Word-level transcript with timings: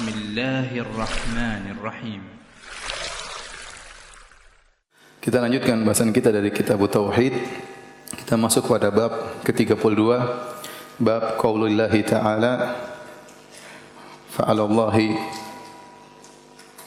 بسم 0.00 0.08
الله 0.08 0.72
الرحمن 0.72 1.64
الرحيم 1.76 2.22
Kita 5.20 5.36
lanjutkan 5.44 5.84
bahasan 5.84 6.16
kita 6.16 6.32
dari 6.32 6.48
kitab 6.48 6.80
Tauhid. 6.80 7.36
Kita 8.08 8.40
masuk 8.40 8.72
pada 8.72 8.88
bab 8.88 9.44
ke-32, 9.44 10.00
bab 10.96 11.36
qaulullahi 11.36 12.00
ta'ala 12.08 12.72
fa'alallahi 14.32 15.12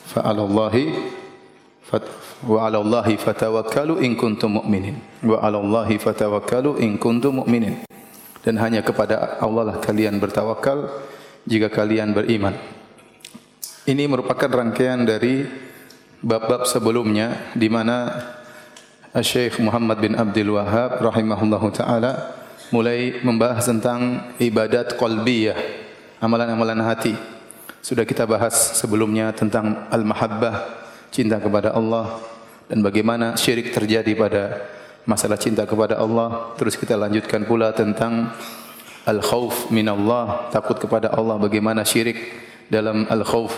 fa'alallahi 0.09 0.85
fat, 1.85 2.09
wa 2.41 2.65
'alallahi 2.65 3.21
fatawakkalu 3.21 4.01
in 4.01 4.17
kuntum 4.17 4.65
mu'minin. 4.65 4.97
Wa 5.21 5.45
'alallahi 5.45 6.01
fatawakkalu 6.01 6.81
in 6.81 6.97
kuntum 6.97 7.45
mu'minin. 7.45 7.85
Dan 8.41 8.57
hanya 8.57 8.81
kepada 8.81 9.37
Allah 9.37 9.75
lah 9.75 9.77
kalian 9.77 10.17
bertawakal 10.17 10.89
jika 11.45 11.69
kalian 11.69 12.17
beriman. 12.17 12.79
Ini 13.84 14.08
merupakan 14.08 14.48
rangkaian 14.48 15.04
dari 15.04 15.44
bab-bab 16.24 16.64
sebelumnya 16.64 17.52
di 17.52 17.68
mana 17.68 18.16
Syekh 19.12 19.60
Muhammad 19.60 20.00
bin 20.00 20.16
Abdul 20.16 20.56
Wahab 20.56 21.04
rahimahullahu 21.04 21.68
taala 21.68 22.32
mulai 22.72 23.20
membahas 23.20 23.68
tentang 23.68 24.32
ibadat 24.40 24.96
qalbiyah, 24.96 25.60
amalan-amalan 26.16 26.80
hati. 26.80 27.12
Sudah 27.84 28.08
kita 28.08 28.24
bahas 28.24 28.56
sebelumnya 28.56 29.36
tentang 29.36 29.84
al-mahabbah, 29.92 30.64
cinta 31.12 31.36
kepada 31.36 31.76
Allah 31.76 32.24
dan 32.72 32.80
bagaimana 32.80 33.36
syirik 33.36 33.68
terjadi 33.68 34.16
pada 34.16 34.64
masalah 35.04 35.36
cinta 35.36 35.68
kepada 35.68 36.00
Allah. 36.00 36.56
Terus 36.56 36.80
kita 36.80 36.96
lanjutkan 36.96 37.44
pula 37.44 37.76
tentang 37.76 38.32
al-khauf 39.04 39.68
minallah, 39.68 40.48
takut 40.48 40.80
kepada 40.80 41.12
Allah, 41.12 41.36
bagaimana 41.36 41.84
syirik 41.84 42.44
dalam 42.68 43.08
al-khauf, 43.08 43.56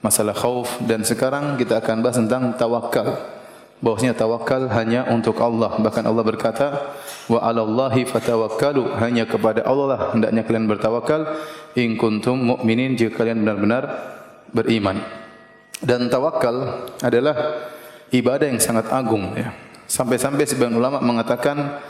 masalah 0.00 0.32
khauf 0.32 0.80
dan 0.84 1.04
sekarang 1.04 1.56
kita 1.60 1.78
akan 1.80 2.00
bahas 2.00 2.16
tentang 2.18 2.54
tawakal. 2.56 3.38
Bahwasanya 3.80 4.12
tawakal 4.12 4.68
hanya 4.76 5.08
untuk 5.08 5.40
Allah. 5.40 5.80
Bahkan 5.80 6.04
Allah 6.04 6.20
berkata, 6.20 6.92
"Wa 7.32 7.40
'alallahi 7.40 8.04
fatawakkalu." 8.04 8.92
Hanya 9.00 9.24
kepada 9.24 9.64
Allah 9.64 9.86
lah 9.88 10.00
hendaknya 10.12 10.44
kalian 10.44 10.68
bertawakal 10.68 11.24
in 11.80 11.96
kuntum 11.96 12.36
mu'minin 12.36 12.92
jika 12.92 13.24
kalian 13.24 13.40
benar-benar 13.40 13.88
beriman. 14.52 15.00
Dan 15.80 16.12
tawakal 16.12 16.92
adalah 17.00 17.56
ibadah 18.12 18.52
yang 18.52 18.60
sangat 18.60 18.92
agung 18.92 19.32
ya. 19.32 19.48
Sampai-sampai 19.88 20.44
sebagian 20.44 20.76
ulama 20.76 21.00
mengatakan 21.00 21.80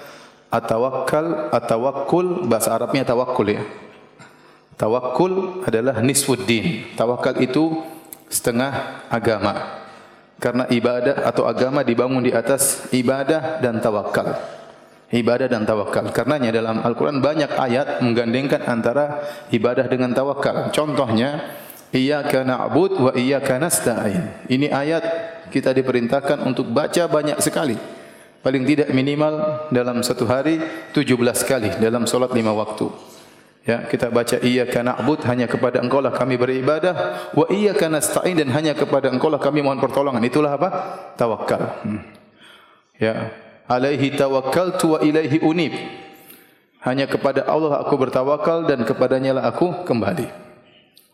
atawakkal, 0.47 1.51
atawakkul 1.51 2.47
bahasa 2.47 2.71
Arabnya 2.71 3.03
tawakkul 3.03 3.51
ya. 3.51 3.67
Tawakkul 4.81 5.61
adalah 5.69 6.01
nisfuddin. 6.01 6.97
Tawakal 6.97 7.37
itu 7.45 7.85
setengah 8.33 9.05
agama. 9.13 9.85
Karena 10.41 10.65
ibadah 10.73 11.29
atau 11.29 11.45
agama 11.45 11.85
dibangun 11.85 12.25
di 12.25 12.33
atas 12.33 12.89
ibadah 12.89 13.61
dan 13.61 13.77
tawakal. 13.85 14.41
Ibadah 15.13 15.53
dan 15.53 15.69
tawakal. 15.69 16.09
Karenanya 16.17 16.49
dalam 16.49 16.81
Al-Quran 16.81 17.21
banyak 17.21 17.53
ayat 17.61 18.01
menggandengkan 18.01 18.65
antara 18.65 19.21
ibadah 19.53 19.85
dengan 19.85 20.17
tawakal. 20.17 20.73
Contohnya, 20.73 21.61
Iyaka 21.91 22.47
na'bud 22.47 22.93
wa 23.03 23.13
iyaka 23.19 23.59
nasta'in. 23.59 24.47
Ini 24.47 24.71
ayat 24.71 25.05
kita 25.51 25.75
diperintahkan 25.75 26.39
untuk 26.47 26.71
baca 26.71 27.11
banyak 27.11 27.37
sekali. 27.43 27.75
Paling 28.41 28.65
tidak 28.65 28.89
minimal 28.95 29.67
dalam 29.69 30.01
satu 30.01 30.25
hari 30.25 30.63
17 30.95 31.19
kali 31.45 31.77
dalam 31.83 32.07
solat 32.07 32.31
lima 32.33 32.55
waktu. 32.55 32.89
Ya, 33.61 33.85
kita 33.85 34.09
baca 34.09 34.41
iyyaka 34.41 34.81
na'bud 34.81 35.21
hanya 35.29 35.45
kepada 35.45 35.85
Engkau 35.85 36.01
lah 36.01 36.17
kami 36.17 36.41
beribadah 36.41 37.29
wa 37.37 37.45
iyyaka 37.45 37.93
nasta'in 37.93 38.41
dan 38.41 38.49
hanya 38.57 38.73
kepada 38.73 39.13
Engkau 39.13 39.29
lah 39.29 39.37
kami 39.37 39.61
mohon 39.61 39.77
pertolongan. 39.77 40.25
Itulah 40.25 40.57
apa? 40.57 40.69
Tawakal. 41.21 41.85
Hmm. 41.85 42.01
Ya, 42.97 43.37
alaihi 43.69 44.17
tawakkaltu 44.17 44.97
wa 44.97 44.99
ilaihi 45.05 45.45
unib. 45.45 45.77
Hanya 46.81 47.05
kepada 47.05 47.45
Allah 47.45 47.85
aku 47.85 48.01
bertawakal 48.01 48.65
dan 48.65 48.89
kepadanya 48.89 49.37
lah 49.37 49.45
aku 49.53 49.85
kembali. 49.85 50.25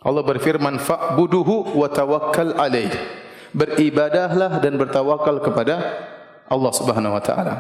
Allah 0.07 0.23
berfirman 0.23 0.79
fa'buduhu 0.79 1.75
wa 1.75 1.91
tawakkal 1.91 2.55
alaih. 2.63 2.95
Beribadahlah 3.51 4.63
dan 4.63 4.79
bertawakal 4.79 5.43
kepada 5.43 5.83
Allah 6.47 6.71
Subhanahu 6.71 7.19
wa 7.19 7.23
taala. 7.23 7.55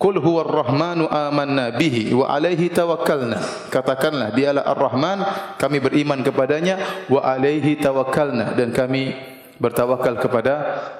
Qul 0.00 0.16
huwar 0.16 0.48
rahmanu 0.48 1.12
amanna 1.12 1.76
bihi 1.76 2.16
wa 2.16 2.24
alaihi 2.32 2.72
tawakkalna. 2.72 3.68
Katakanlah 3.68 4.32
dialah 4.32 4.64
Ar-Rahman, 4.64 5.18
kami 5.60 5.76
beriman 5.76 6.24
kepadanya 6.24 7.04
wa 7.12 7.20
alaihi 7.20 7.76
tawakkalna 7.76 8.56
dan 8.56 8.72
kami 8.72 9.12
bertawakal 9.60 10.16
kepada 10.16 10.54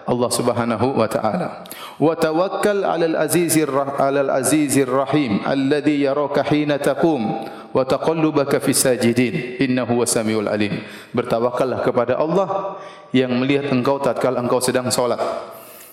Allah 0.05 0.29
Subhanahu 0.29 1.01
wa 1.01 1.09
taala. 1.09 1.65
Wa 1.97 2.13
tawakkal 2.13 2.85
'alal 2.85 3.17
azizir 3.17 3.73
'alal 3.73 4.29
azizir 4.37 4.85
rahim 4.85 5.41
alladhi 5.49 6.05
yaraka 6.05 6.45
hina 6.45 6.77
taqum 6.77 7.49
wa 7.73 7.83
taqallubaka 7.89 8.61
fis 8.61 8.85
sajidin 8.85 9.65
innahu 9.65 10.05
wasamiul 10.05 10.45
alim. 10.45 10.85
Bertawakallah 11.17 11.81
kepada 11.89 12.21
Allah 12.21 12.77
yang 13.17 13.33
melihat 13.41 13.73
engkau 13.73 13.97
tatkala 13.97 14.45
engkau 14.45 14.61
sedang 14.61 14.93
salat. 14.93 15.25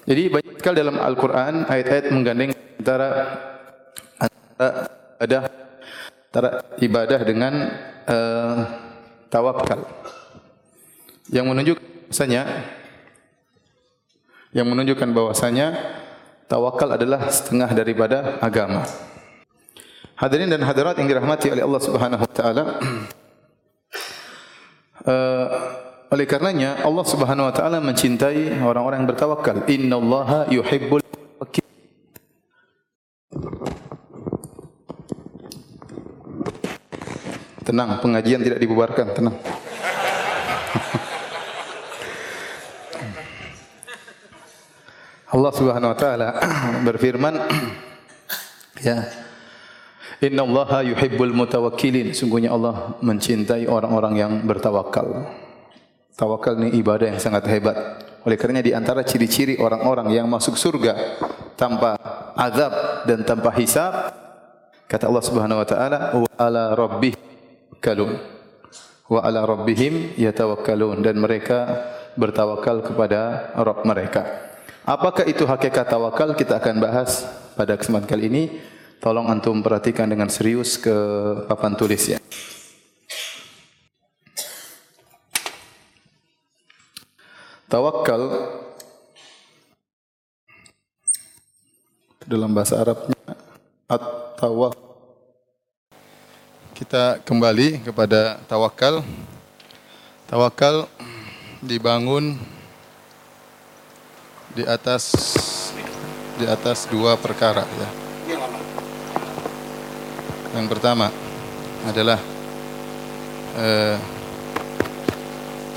Jadi 0.04 0.28
banyak 0.28 0.56
sekali 0.60 0.76
dalam 0.84 1.00
Al-Qur'an 1.00 1.68
ayat-ayat 1.72 2.12
menggandeng 2.12 2.52
antara 2.78 3.10
antara 4.18 4.70
ada 5.18 5.38
antara 6.30 6.50
ibadah 6.78 7.20
dengan 7.26 7.54
uh, 8.06 8.58
tawakal. 9.34 9.84
Yang 11.28 11.46
menunjukkan 11.50 11.88
bahwasanya 12.08 12.44
yang 14.56 14.68
menunjukkan 14.72 15.10
bahwasanya 15.12 15.68
tawakal 16.48 16.96
adalah 16.96 17.28
setengah 17.28 17.70
daripada 17.76 18.40
agama. 18.40 18.88
Hadirin 20.18 20.50
dan 20.50 20.66
hadirat 20.66 20.98
yang 20.98 21.06
dirahmati 21.06 21.54
oleh 21.54 21.62
Allah 21.62 21.82
Subhanahu 21.84 22.24
wa 22.26 22.34
taala. 22.34 22.64
Uh, 25.06 25.48
oleh 26.14 26.26
karenanya 26.26 26.82
Allah 26.88 27.06
Subhanahu 27.06 27.52
wa 27.52 27.54
taala 27.54 27.78
mencintai 27.84 28.64
orang-orang 28.64 29.04
yang 29.04 29.10
bertawakal. 29.10 29.68
Innallaha 29.68 30.50
yuhibbul. 30.50 31.07
Tenang, 37.68 38.00
pengajian 38.00 38.40
tidak 38.40 38.64
dibubarkan, 38.64 39.12
tenang. 39.12 39.36
Allah 45.28 45.52
Subhanahu 45.52 45.92
wa 45.92 45.98
taala 46.00 46.30
berfirman 46.88 47.36
ya 48.80 49.04
Inna 50.18 50.42
Allah 50.42 50.82
yuhibbul 50.96 51.30
mutawakkilin. 51.30 52.10
Sungguhnya 52.16 52.50
Allah 52.50 52.98
mencintai 53.06 53.70
orang-orang 53.70 54.14
yang 54.18 54.32
bertawakal. 54.42 55.30
Tawakal 56.18 56.58
ini 56.58 56.82
ibadah 56.82 57.14
yang 57.14 57.22
sangat 57.22 57.46
hebat. 57.54 57.78
Oleh 58.26 58.34
karenanya 58.34 58.66
di 58.66 58.74
antara 58.74 59.06
ciri-ciri 59.06 59.62
orang-orang 59.62 60.10
yang 60.10 60.26
masuk 60.26 60.58
surga 60.58 61.22
tanpa 61.58 61.98
azab 62.38 63.04
dan 63.10 63.26
tanpa 63.26 63.50
hisab 63.58 64.14
kata 64.86 65.10
Allah 65.10 65.24
Subhanahu 65.26 65.60
wa 65.60 65.68
taala 65.68 66.00
wa 66.14 66.30
ala 66.38 66.78
rabbihim 66.78 67.20
kalun 67.82 68.22
wa 69.10 69.20
ala 69.26 69.44
rabbihim 69.44 70.16
yatawakkalun 70.16 71.02
dan 71.02 71.18
mereka 71.18 71.90
bertawakal 72.18 72.82
kepada 72.82 73.54
Rabb 73.58 73.86
mereka 73.86 74.48
Apakah 74.88 75.28
itu 75.28 75.44
hakikat 75.44 75.84
tawakal? 75.84 76.32
Kita 76.32 76.64
akan 76.64 76.80
bahas 76.80 77.28
pada 77.60 77.76
kesempatan 77.76 78.08
kali 78.08 78.32
ini. 78.32 78.44
Tolong 79.04 79.28
antum 79.28 79.60
perhatikan 79.60 80.08
dengan 80.08 80.32
serius 80.32 80.80
ke 80.80 80.96
papan 81.44 81.76
tulis 81.76 82.08
ya. 82.08 82.24
Tawakal 87.68 88.24
dalam 92.28 92.52
bahasa 92.52 92.76
Arabnya 92.84 93.16
at-tawak. 93.88 94.76
Kita 96.76 97.24
kembali 97.24 97.88
kepada 97.88 98.44
tawakal. 98.52 99.00
Tawakal 100.28 100.92
dibangun 101.64 102.36
di 104.52 104.68
atas 104.68 105.16
di 106.36 106.46
atas 106.46 106.84
dua 106.92 107.16
perkara 107.16 107.64
ya. 107.64 107.90
Yang 110.60 110.68
pertama 110.68 111.08
adalah 111.88 112.20
eh, 113.56 113.98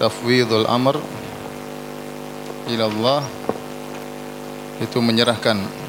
tafwidul 0.02 0.66
amr 0.66 0.98
ila 2.74 2.84
Allah 2.90 3.22
itu 4.82 4.98
menyerahkan 4.98 5.79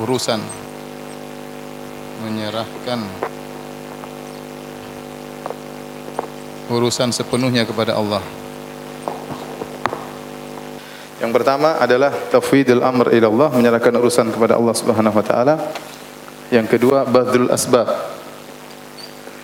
urusan 0.00 0.40
menyerahkan 2.24 3.00
urusan 6.70 7.10
sepenuhnya 7.10 7.66
kepada 7.66 7.98
Allah. 7.98 8.22
Yang 11.20 11.32
pertama 11.36 11.76
adalah 11.76 12.08
tafwidul 12.32 12.80
amr 12.80 13.12
ila 13.12 13.26
Allah, 13.28 13.48
menyerahkan 13.52 13.92
urusan 14.00 14.32
kepada 14.32 14.56
Allah 14.56 14.72
Subhanahu 14.72 15.20
wa 15.20 15.24
taala. 15.26 15.54
Yang 16.48 16.78
kedua 16.78 17.04
badrul 17.04 17.52
asbab 17.52 17.86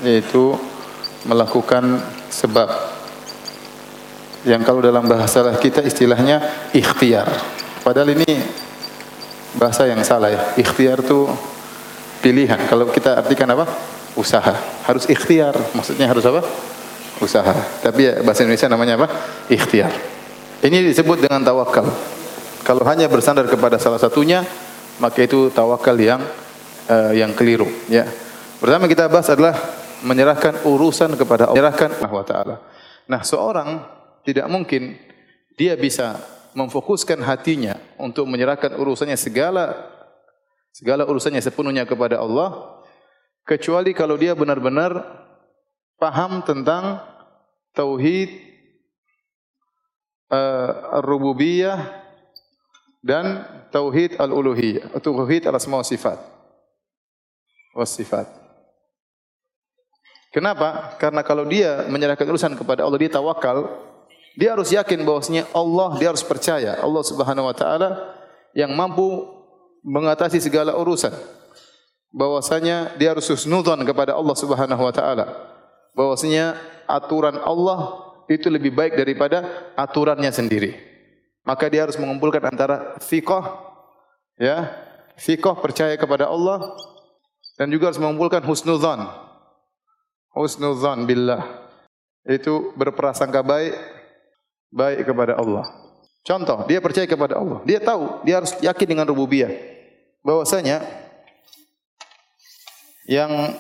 yaitu 0.01 0.57
melakukan 1.29 2.01
sebab. 2.33 2.71
Yang 4.47 4.63
kalau 4.63 4.81
dalam 4.81 5.05
bahasa 5.05 5.43
kita 5.59 5.83
istilahnya 5.83 6.71
ikhtiar. 6.71 7.27
Padahal 7.83 8.15
ini 8.15 8.66
bahasa 9.57 9.89
yang 9.89 10.01
salah 10.05 10.33
ya. 10.33 10.41
Ikhtiar 10.57 11.03
itu 11.03 11.29
pilihan. 12.21 12.61
Kalau 12.69 12.89
kita 12.93 13.19
artikan 13.21 13.49
apa? 13.53 13.67
Usaha. 14.17 14.55
Harus 14.85 15.09
ikhtiar. 15.09 15.57
Maksudnya 15.77 16.09
harus 16.09 16.25
apa? 16.25 16.45
Usaha. 17.21 17.57
Tapi 17.81 18.01
ya, 18.07 18.13
bahasa 18.21 18.45
Indonesia 18.45 18.69
namanya 18.69 18.95
apa? 19.01 19.09
Ikhtiar. 19.49 19.93
Ini 20.65 20.85
disebut 20.93 21.21
dengan 21.21 21.45
tawakal. 21.45 21.89
Kalau 22.65 22.83
hanya 22.89 23.07
bersandar 23.07 23.47
kepada 23.47 23.77
salah 23.79 24.01
satunya, 24.01 24.43
maka 24.99 25.23
itu 25.23 25.53
tawakal 25.53 25.95
yang 25.97 26.21
uh, 26.89 27.13
yang 27.13 27.33
keliru. 27.37 27.69
Ya. 27.87 28.09
Pertama 28.57 28.89
kita 28.89 29.07
bahas 29.07 29.29
adalah 29.29 29.55
menyerahkan 30.01 30.65
urusan 30.65 31.15
kepada 31.17 31.53
Allah, 31.53 31.57
menyerahkan 31.57 31.91
Allah 32.05 32.25
Taala. 32.25 32.57
Nah, 33.07 33.21
seorang 33.23 33.69
tidak 34.27 34.49
mungkin 34.51 34.99
dia 35.55 35.79
bisa 35.79 36.19
memfokuskan 36.57 37.21
hatinya 37.21 37.77
untuk 38.01 38.25
menyerahkan 38.25 38.73
urusannya 38.81 39.21
segala 39.21 39.93
segala 40.73 41.05
urusannya 41.05 41.45
sepenuhnya 41.45 41.85
kepada 41.85 42.17
Allah 42.17 42.81
kecuali 43.45 43.93
kalau 43.93 44.17
dia 44.17 44.33
benar-benar 44.33 44.97
paham 46.01 46.41
tentang 46.41 47.05
tauhid 47.77 48.33
uh, 50.33 51.01
rububiyah 51.05 52.05
dan 53.07 53.47
tauhid 53.71 54.19
al-uluhiyah, 54.19 54.99
tauhid 54.99 55.47
al-asma 55.47 55.79
wa 55.79 55.87
sifat. 55.87 56.19
Was 57.77 57.93
sifat. 57.95 58.27
Kenapa? 60.35 60.97
Karena 60.99 61.23
kalau 61.23 61.47
dia 61.47 61.87
menyerahkan 61.87 62.27
urusan 62.27 62.59
kepada 62.59 62.83
Allah, 62.83 62.99
dia 62.99 63.13
tawakal, 63.13 63.69
dia 64.37 64.53
harus 64.53 64.69
yakin 64.69 65.01
bahwasanya 65.01 65.49
Allah, 65.57 65.97
dia 65.97 66.13
harus 66.13 66.21
percaya 66.21 66.77
Allah 66.77 67.03
Subhanahu 67.03 67.49
wa 67.49 67.57
taala 67.57 68.13
yang 68.53 68.69
mampu 68.77 69.25
mengatasi 69.81 70.45
segala 70.45 70.77
urusan. 70.77 71.13
Bahwasanya 72.13 73.01
dia 73.01 73.17
harus 73.17 73.25
husnudzon 73.33 73.81
kepada 73.89 74.13
Allah 74.13 74.37
Subhanahu 74.37 74.83
wa 74.85 74.93
taala. 74.93 75.25
Bahwasanya 75.97 76.61
aturan 76.85 77.41
Allah 77.41 77.97
itu 78.29 78.53
lebih 78.53 78.77
baik 78.77 79.01
daripada 79.01 79.73
aturannya 79.73 80.29
sendiri. 80.29 80.77
Maka 81.49 81.73
dia 81.73 81.89
harus 81.89 81.97
mengumpulkan 81.97 82.45
antara 82.45 83.01
fiqh 83.01 83.33
ya, 84.37 84.69
fiqh 85.17 85.49
percaya 85.65 85.97
kepada 85.97 86.29
Allah 86.29 86.77
dan 87.57 87.73
juga 87.73 87.89
harus 87.89 88.01
mengumpulkan 88.03 88.45
husnudzan. 88.45 89.01
Husnudzan 90.37 91.09
billah. 91.09 91.65
Itu 92.29 92.77
berprasangka 92.77 93.41
baik 93.41 93.96
baik 94.71 95.07
kepada 95.07 95.39
Allah. 95.39 95.67
Contoh, 96.27 96.67
dia 96.67 96.83
percaya 96.83 97.07
kepada 97.07 97.39
Allah. 97.39 97.63
Dia 97.63 97.79
tahu, 97.79 98.27
dia 98.27 98.43
harus 98.43 98.53
yakin 98.59 98.87
dengan 98.87 99.07
rububiyah. 99.07 99.51
Bahwasanya 100.27 100.83
yang 103.07 103.55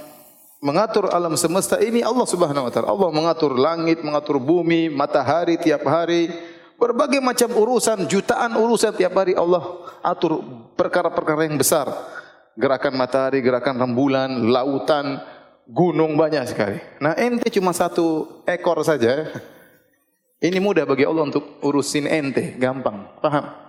mengatur 0.59 1.07
alam 1.15 1.39
semesta 1.39 1.79
ini 1.79 2.03
Allah 2.03 2.27
Subhanahu 2.27 2.67
wa 2.67 2.73
taala. 2.75 2.91
Allah 2.91 3.11
mengatur 3.15 3.55
langit, 3.55 4.03
mengatur 4.03 4.43
bumi, 4.43 4.91
matahari 4.91 5.55
tiap 5.63 5.87
hari, 5.87 6.27
berbagai 6.75 7.23
macam 7.23 7.55
urusan, 7.55 8.11
jutaan 8.11 8.59
urusan 8.59 8.91
tiap 8.99 9.15
hari 9.15 9.39
Allah 9.39 9.63
atur 10.03 10.43
perkara-perkara 10.75 11.47
yang 11.47 11.55
besar. 11.55 11.87
Gerakan 12.57 12.97
matahari, 12.99 13.45
gerakan 13.45 13.77
rembulan, 13.79 14.33
lautan, 14.49 15.21
gunung 15.69 16.17
banyak 16.17 16.49
sekali. 16.49 16.81
Nah, 17.05 17.13
ente 17.15 17.53
cuma 17.53 17.77
satu 17.77 18.41
ekor 18.49 18.81
saja. 18.81 19.29
Ini 20.37 20.61
mudah 20.61 20.85
bagi 20.85 21.09
Allah 21.09 21.25
untuk 21.25 21.61
urusin 21.65 22.05
ente, 22.05 22.57
gampang. 22.61 23.09
Paham? 23.25 23.67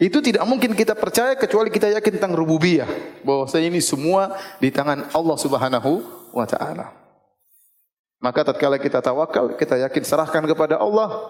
Itu 0.00 0.24
tidak 0.24 0.48
mungkin 0.48 0.72
kita 0.72 0.96
percaya 0.96 1.36
kecuali 1.36 1.68
kita 1.68 1.92
yakin 1.92 2.16
tentang 2.16 2.32
rububiyah. 2.32 2.88
Bahwa 3.20 3.44
ini 3.60 3.78
semua 3.84 4.32
di 4.56 4.72
tangan 4.72 5.12
Allah 5.12 5.36
Subhanahu 5.36 5.90
wa 6.32 6.48
taala. 6.48 6.96
Maka 8.22 8.40
tatkala 8.46 8.80
kita 8.80 9.04
tawakal, 9.04 9.58
kita 9.58 9.76
yakin 9.84 10.02
serahkan 10.06 10.46
kepada 10.46 10.78
Allah, 10.78 11.26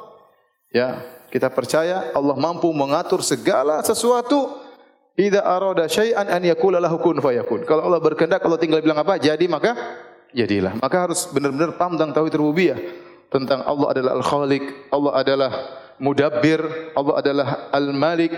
ya, 0.70 1.00
kita 1.32 1.48
percaya 1.48 2.12
Allah 2.12 2.36
mampu 2.36 2.68
mengatur 2.70 3.24
segala 3.24 3.80
sesuatu. 3.82 4.60
Idza 5.12 5.44
arada 5.44 5.84
syai'an 5.88 6.24
an 6.28 6.40
yakula 6.40 6.80
lahu 6.80 6.96
kun 7.00 7.20
fayakun. 7.20 7.68
Kalau 7.68 7.84
Allah 7.84 8.00
berkehendak, 8.00 8.40
kalau 8.40 8.56
tinggal 8.56 8.80
bilang 8.80 9.00
apa? 9.00 9.20
Jadi 9.20 9.44
maka 9.44 9.76
jadilah. 10.32 10.80
Maka 10.80 10.96
harus 11.08 11.28
benar-benar 11.28 11.76
paham 11.76 12.00
tentang 12.00 12.16
tauhid 12.16 12.36
rububiyah. 12.40 12.78
Tentang 13.32 13.64
Allah 13.64 13.88
adalah 13.96 14.12
Al-Khaliq, 14.20 14.92
Allah 14.92 15.12
adalah 15.16 15.52
mudabbir, 16.02 16.60
Allah 16.98 17.14
adalah 17.16 17.48
al-malik, 17.70 18.32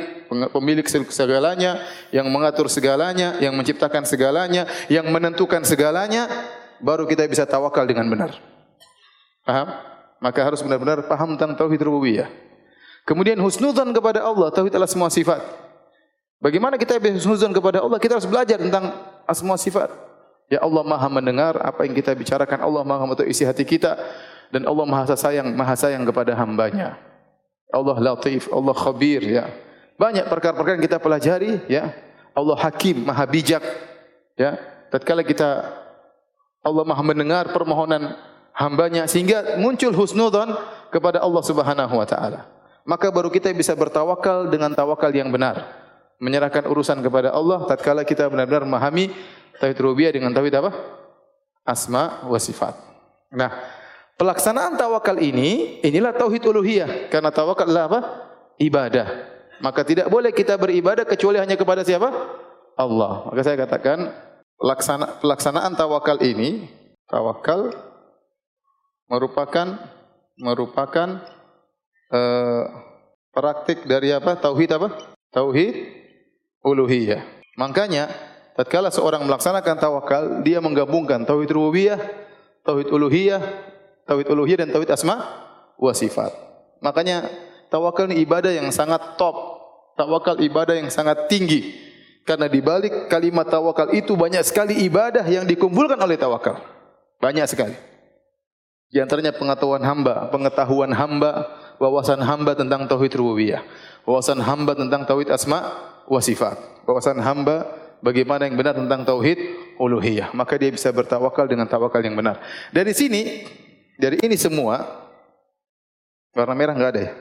pemilik 0.52 0.86
segalanya, 0.86 1.80
yang 2.12 2.28
mengatur 2.28 2.68
segalanya, 2.68 3.40
yang 3.40 3.56
menciptakan 3.56 4.04
segalanya, 4.06 4.68
yang 4.86 5.08
menentukan 5.08 5.64
segalanya, 5.64 6.28
baru 6.78 7.08
kita 7.08 7.24
bisa 7.24 7.48
tawakal 7.48 7.88
dengan 7.88 8.06
benar. 8.06 8.36
Paham? 9.48 9.68
Maka 10.20 10.40
harus 10.44 10.60
benar-benar 10.60 11.04
paham 11.08 11.36
tentang 11.36 11.56
tauhid 11.56 11.80
rububiyah. 11.84 12.28
Kemudian 13.04 13.36
husnudzan 13.40 13.92
kepada 13.92 14.24
Allah, 14.24 14.48
tauhid 14.52 14.72
adalah 14.72 14.88
semua 14.88 15.12
sifat. 15.12 15.40
Bagaimana 16.40 16.76
kita 16.76 17.00
bisa 17.00 17.24
husnudzan 17.24 17.52
kepada 17.52 17.80
Allah? 17.80 17.96
Kita 17.96 18.20
harus 18.20 18.28
belajar 18.28 18.60
tentang 18.60 18.92
asma 19.24 19.56
sifat. 19.56 19.88
Ya 20.52 20.60
Allah 20.60 20.84
Maha 20.84 21.08
mendengar 21.08 21.56
apa 21.56 21.88
yang 21.88 21.96
kita 21.96 22.12
bicarakan, 22.12 22.60
Allah 22.60 22.84
Maha 22.84 23.08
mengetahui 23.08 23.32
isi 23.32 23.48
hati 23.48 23.64
kita 23.64 23.96
dan 24.54 24.62
Allah 24.70 24.86
Maha 24.86 25.18
sayang, 25.18 25.50
Maha 25.50 25.74
sayang 25.74 26.06
kepada 26.06 26.38
hambanya. 26.38 26.94
Allah 27.74 27.98
latif, 27.98 28.46
Allah 28.54 28.70
khabir 28.70 29.26
ya. 29.26 29.50
Banyak 29.98 30.30
perkara-perkara 30.30 30.78
yang 30.78 30.86
kita 30.86 30.98
pelajari 31.02 31.58
ya. 31.66 31.90
Allah 32.34 32.54
hakim, 32.62 33.02
maha 33.06 33.26
bijak 33.26 33.62
ya. 34.38 34.58
Tatkala 34.90 35.26
kita 35.26 35.74
Allah 36.62 36.82
maha 36.86 37.02
mendengar 37.02 37.50
permohonan 37.50 38.14
hambanya 38.54 39.06
sehingga 39.10 39.58
muncul 39.58 39.90
husnudzon 39.94 40.54
kepada 40.90 41.22
Allah 41.22 41.42
Subhanahu 41.42 41.94
wa 41.94 42.06
taala. 42.06 42.46
Maka 42.86 43.10
baru 43.10 43.30
kita 43.30 43.50
bisa 43.54 43.74
bertawakal 43.74 44.50
dengan 44.50 44.70
tawakal 44.74 45.10
yang 45.10 45.30
benar. 45.30 45.66
Menyerahkan 46.22 46.66
urusan 46.70 47.02
kepada 47.02 47.34
Allah 47.34 47.66
tatkala 47.66 48.06
kita 48.06 48.30
benar-benar 48.30 48.62
memahami 48.66 49.10
tauhid 49.58 49.78
rububiyah 49.82 50.14
dengan 50.14 50.30
tauhid 50.30 50.54
apa? 50.58 50.70
Asma 51.66 52.22
wa 52.26 52.38
sifat. 52.38 52.76
Nah, 53.34 53.50
Pelaksanaan 54.14 54.78
tawakal 54.78 55.18
ini, 55.18 55.82
inilah 55.82 56.14
tauhid 56.14 56.46
uluhiyah. 56.46 57.10
Karena 57.10 57.34
tawakal 57.34 57.66
adalah 57.66 57.90
apa? 57.90 58.00
Ibadah. 58.62 59.08
Maka 59.58 59.82
tidak 59.82 60.06
boleh 60.06 60.30
kita 60.30 60.54
beribadah 60.54 61.02
kecuali 61.02 61.42
hanya 61.42 61.58
kepada 61.58 61.82
siapa? 61.82 62.14
Allah. 62.78 63.26
Maka 63.26 63.40
saya 63.42 63.58
katakan, 63.58 64.14
laksana, 64.62 65.18
pelaksanaan 65.18 65.74
tawakal 65.74 66.22
ini, 66.22 66.70
tawakal 67.10 67.74
merupakan 69.10 69.82
merupakan 70.38 71.08
uh, 72.14 72.64
praktik 73.34 73.82
dari 73.82 74.14
apa? 74.14 74.38
Tauhid 74.38 74.78
apa? 74.78 74.94
Tauhid 75.34 75.74
uluhiyah. 76.62 77.22
Makanya 77.58 78.14
tatkala 78.54 78.94
seorang 78.94 79.26
melaksanakan 79.26 79.76
tawakal, 79.82 80.22
dia 80.46 80.62
menggabungkan 80.62 81.26
tauhid 81.26 81.50
rububiyah, 81.50 81.98
tauhid 82.62 82.94
uluhiyah 82.94 83.73
tauhid 84.08 84.26
uluhiyah 84.30 84.64
dan 84.64 84.70
tauhid 84.72 84.90
asma 84.92 85.20
wa 85.76 85.92
sifat. 85.92 86.32
Makanya 86.80 87.28
tawakal 87.72 88.08
ini 88.12 88.24
ibadah 88.24 88.52
yang 88.52 88.68
sangat 88.70 89.16
top. 89.16 89.62
Tawakal 89.94 90.42
ibadah 90.42 90.74
yang 90.74 90.90
sangat 90.90 91.30
tinggi. 91.30 91.70
Karena 92.24 92.48
di 92.48 92.58
balik 92.64 93.06
kalimat 93.12 93.46
tawakal 93.46 93.92
itu 93.92 94.16
banyak 94.16 94.42
sekali 94.42 94.80
ibadah 94.88 95.22
yang 95.28 95.44
dikumpulkan 95.44 96.00
oleh 96.00 96.16
tawakal. 96.16 96.56
Banyak 97.20 97.46
sekali. 97.46 97.76
Di 98.90 99.02
antaranya 99.02 99.34
pengetahuan 99.34 99.82
hamba, 99.82 100.30
pengetahuan 100.30 100.92
hamba, 100.94 101.50
wawasan 101.82 102.22
hamba 102.22 102.54
tentang 102.54 102.86
tauhid 102.86 103.12
rububiyah, 103.18 103.66
wawasan 104.06 104.38
hamba 104.38 104.78
tentang 104.78 105.02
tauhid 105.02 105.34
asma 105.34 105.66
wa 106.06 106.20
sifat, 106.22 106.86
wawasan 106.86 107.18
hamba 107.18 107.66
bagaimana 108.04 108.46
yang 108.46 108.54
benar 108.54 108.78
tentang 108.78 109.02
tauhid 109.02 109.38
uluhiyah. 109.82 110.30
Maka 110.36 110.60
dia 110.60 110.70
bisa 110.70 110.94
bertawakal 110.94 111.50
dengan 111.50 111.66
tawakal 111.66 112.00
yang 112.04 112.14
benar. 112.14 112.38
Dari 112.70 112.92
sini 112.94 113.42
dari 113.98 114.18
ini 114.22 114.34
semua 114.34 114.82
warna 116.34 116.54
merah 116.54 116.74
enggak 116.74 116.92
ada 116.98 117.02
ya? 117.08 117.12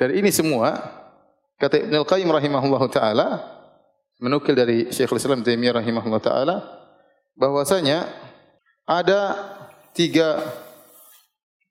Dari 0.00 0.18
ini 0.18 0.32
semua 0.32 0.80
kata 1.60 1.86
Ibnu 1.86 1.96
Al-Qayyim 2.02 2.30
rahimahullahu 2.30 2.88
taala 2.88 3.44
menukil 4.16 4.56
dari 4.56 4.88
Syekhul 4.88 5.20
Islam 5.20 5.44
Taimiyah 5.44 5.78
rahimahullahu 5.78 6.24
taala 6.24 6.56
bahwasanya 7.36 8.08
ada 8.88 9.36
tiga 9.92 10.40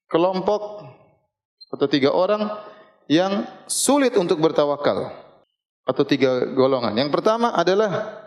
kelompok 0.10 0.86
atau 1.70 1.86
tiga 1.86 2.14
orang 2.14 2.50
yang 3.10 3.46
sulit 3.66 4.14
untuk 4.18 4.38
bertawakal 4.42 5.10
atau 5.86 6.04
tiga 6.06 6.46
golongan. 6.54 6.94
Yang 6.94 7.10
pertama 7.14 7.54
adalah 7.54 8.22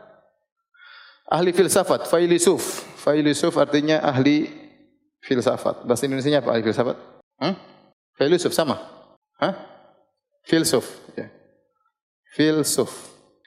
ahli 1.31 1.55
filsafat, 1.55 2.11
failisuf. 2.11 2.83
Failisuf 3.03 3.55
artinya 3.59 4.03
ahli 4.03 4.62
filsafat. 5.23 5.87
Bahasa 5.87 6.05
Indonesia 6.05 6.43
apa 6.43 6.59
filsafat? 6.59 6.97
Hmm? 7.39 7.55
Failisuf 8.19 8.53
sama? 8.53 8.77
Hah? 9.39 9.55
Filsuf. 10.45 10.85
Ya. 11.15 11.31
Filsuf. 12.35 12.91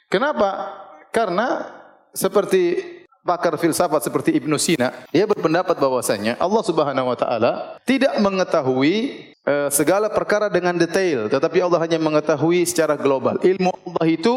Kenapa? 0.10 0.72
Karena 1.12 1.70
seperti 2.15 2.96
pakar 3.25 3.58
filsafat 3.58 4.05
seperti 4.05 4.38
Ibnu 4.38 4.55
Sina, 4.55 4.94
dia 5.10 5.25
berpendapat 5.25 5.75
bahwasanya 5.75 6.38
Allah 6.38 6.63
Subhanahu 6.63 7.10
wa 7.10 7.17
taala 7.17 7.51
tidak 7.84 8.13
mengetahui 8.22 9.25
uh, 9.44 9.70
segala 9.74 10.08
perkara 10.13 10.48
dengan 10.48 10.77
detail, 10.77 11.27
tetapi 11.27 11.58
Allah 11.60 11.82
hanya 11.82 11.98
mengetahui 11.98 12.63
secara 12.70 12.94
global. 12.94 13.41
Ilmu 13.41 13.74
Allah 13.74 14.05
itu 14.08 14.36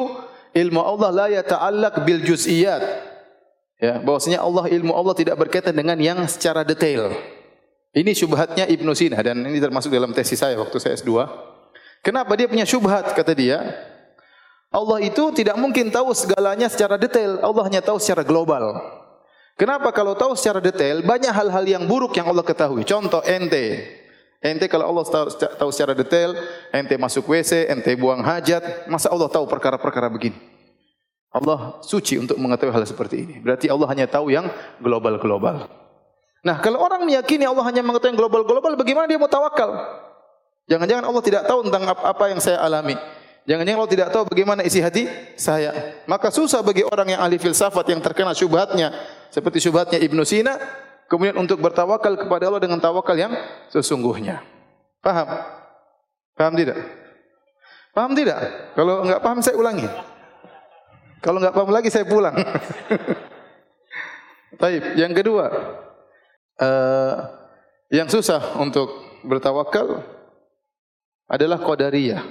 ilmu 0.57 0.81
Allah 0.81 1.11
la 1.13 1.27
yata'allaq 1.29 1.95
bil 2.09 2.25
juz'iyat. 2.25 3.08
Ya, 3.79 4.03
bahwasanya 4.03 4.43
Allah 4.43 4.67
ilmu 4.75 4.91
Allah 4.91 5.15
tidak 5.15 5.39
berkaitan 5.39 5.71
dengan 5.71 5.95
yang 6.03 6.19
secara 6.27 6.67
detail. 6.67 7.15
Ini 7.95 8.11
syubhatnya 8.11 8.67
Ibnu 8.67 8.91
Sina 8.93 9.23
dan 9.23 9.39
ini 9.39 9.63
termasuk 9.63 9.95
dalam 9.95 10.11
tesis 10.11 10.39
saya 10.39 10.59
waktu 10.59 10.77
saya 10.83 10.99
S2. 10.99 11.15
Kenapa 12.03 12.35
dia 12.35 12.51
punya 12.51 12.67
syubhat 12.67 13.15
kata 13.15 13.33
dia? 13.39 13.63
Allah 14.69 14.99
itu 15.01 15.31
tidak 15.33 15.57
mungkin 15.57 15.89
tahu 15.89 16.11
segalanya 16.13 16.67
secara 16.69 16.99
detail. 16.99 17.39
Allah 17.41 17.63
hanya 17.71 17.81
tahu 17.81 17.97
secara 18.03 18.27
global. 18.27 18.77
Kenapa 19.55 19.95
kalau 19.95 20.15
tahu 20.15 20.35
secara 20.35 20.59
detail 20.59 21.03
banyak 21.03 21.31
hal-hal 21.33 21.65
yang 21.67 21.83
buruk 21.87 22.15
yang 22.19 22.27
Allah 22.31 22.43
ketahui. 22.43 22.83
Contoh 22.83 23.23
ente. 23.27 23.95
Ente 24.39 24.71
kalau 24.71 24.91
Allah 24.91 25.03
tahu, 25.03 25.27
tahu 25.35 25.71
secara 25.75 25.99
detail, 25.99 26.35
ente 26.71 26.95
masuk 26.95 27.27
WC, 27.27 27.67
ente 27.67 27.91
buang 27.99 28.23
hajat, 28.23 28.87
masa 28.87 29.11
Allah 29.11 29.27
tahu 29.27 29.51
perkara-perkara 29.51 30.07
begini? 30.07 30.58
Allah 31.29 31.77
suci 31.85 32.17
untuk 32.17 32.41
mengetahui 32.41 32.73
hal 32.73 32.85
seperti 32.89 33.29
ini. 33.29 33.35
Berarti 33.45 33.69
Allah 33.69 33.89
hanya 33.93 34.07
tahu 34.09 34.33
yang 34.33 34.49
global-global. 34.81 35.69
Nah, 36.41 36.57
kalau 36.65 36.81
orang 36.81 37.05
meyakini 37.05 37.45
Allah 37.45 37.65
hanya 37.69 37.85
mengetahui 37.85 38.17
yang 38.17 38.21
global-global, 38.21 38.73
bagaimana 38.79 39.05
dia 39.05 39.21
mau 39.21 39.29
tawakal? 39.29 39.77
Jangan-jangan 40.69 41.05
Allah 41.05 41.23
tidak 41.25 41.43
tahu 41.49 41.61
tentang 41.69 41.85
apa 41.89 42.25
yang 42.29 42.41
saya 42.41 42.61
alami. 42.61 42.97
Jangan-jangan 43.49 43.81
Allah 43.81 43.93
tidak 43.97 44.09
tahu 44.13 44.25
bagaimana 44.29 44.61
isi 44.61 44.85
hati 44.85 45.09
saya. 45.41 45.73
Maka 46.05 46.29
susah 46.29 46.61
bagi 46.61 46.85
orang 46.85 47.17
yang 47.17 47.21
ahli 47.25 47.41
filsafat 47.41 47.89
yang 47.89 48.05
terkena 48.05 48.37
syubhatnya 48.37 48.93
seperti 49.33 49.65
syubhatnya 49.65 49.97
Ibnu 49.97 50.21
Sina 50.29 50.61
kemudian 51.09 51.33
untuk 51.41 51.57
bertawakal 51.65 52.21
kepada 52.21 52.53
Allah 52.53 52.61
dengan 52.61 52.77
tawakal 52.77 53.17
yang 53.17 53.33
sesungguhnya. 53.73 54.45
Paham? 55.01 55.29
Paham 56.37 56.55
tidak? 56.61 56.77
Paham 57.97 58.13
tidak? 58.13 58.39
Kalau 58.77 59.09
enggak 59.09 59.21
paham 59.25 59.41
saya 59.41 59.57
ulangi. 59.57 59.89
Kalau 61.19 61.43
enggak 61.43 61.55
paham 61.55 61.75
lagi 61.75 61.91
saya 61.91 62.07
pulang. 62.07 62.35
Baik, 64.63 64.99
yang 64.99 65.15
kedua 65.15 65.47
uh, 66.59 67.15
yang 67.95 68.11
susah 68.11 68.59
untuk 68.59 68.91
bertawakal 69.23 70.03
adalah 71.31 71.63
qadariyah. 71.63 72.27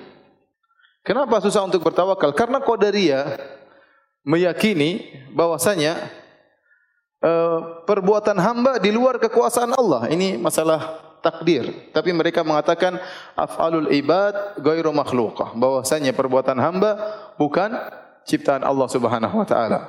Kenapa 1.07 1.39
susah 1.39 1.63
untuk 1.63 1.87
bertawakal? 1.87 2.35
Karena 2.35 2.59
Qadariyah 2.59 3.39
meyakini 4.27 5.07
bahwasanya 5.31 6.03
uh, 7.23 7.87
perbuatan 7.87 8.35
hamba 8.35 8.75
di 8.75 8.91
luar 8.91 9.15
kekuasaan 9.15 9.71
Allah. 9.71 10.11
Ini 10.11 10.35
masalah 10.35 10.99
takdir. 11.23 11.71
Tapi 11.95 12.11
mereka 12.11 12.43
mengatakan 12.43 12.99
af'alul 13.39 13.87
ibad 13.95 14.59
ghairu 14.59 14.91
makhluqah. 14.91 15.55
Bahwasanya 15.55 16.11
perbuatan 16.11 16.59
hamba 16.59 16.99
bukan 17.39 17.71
ciptaan 18.27 18.61
Allah 18.61 18.87
Subhanahu 18.91 19.39
wa 19.39 19.47
taala. 19.47 19.79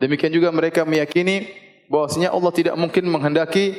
Demikian 0.00 0.32
juga 0.32 0.48
mereka 0.50 0.82
meyakini 0.88 1.52
bahwasanya 1.86 2.32
Allah 2.32 2.50
tidak 2.50 2.74
mungkin 2.74 3.04
menghendaki 3.06 3.78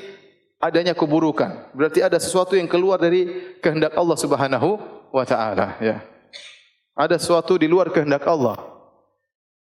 adanya 0.61 0.95
keburukan. 0.95 1.73
Berarti 1.75 1.99
ada 1.99 2.15
sesuatu 2.21 2.55
yang 2.55 2.69
keluar 2.69 3.01
dari 3.01 3.57
kehendak 3.59 3.97
Allah 3.97 4.15
Subhanahu 4.15 4.79
wa 5.11 5.25
taala, 5.27 5.75
ya. 5.81 5.99
Ada 6.93 7.17
sesuatu 7.17 7.57
di 7.57 7.65
luar 7.65 7.89
kehendak 7.89 8.23
Allah. 8.29 8.55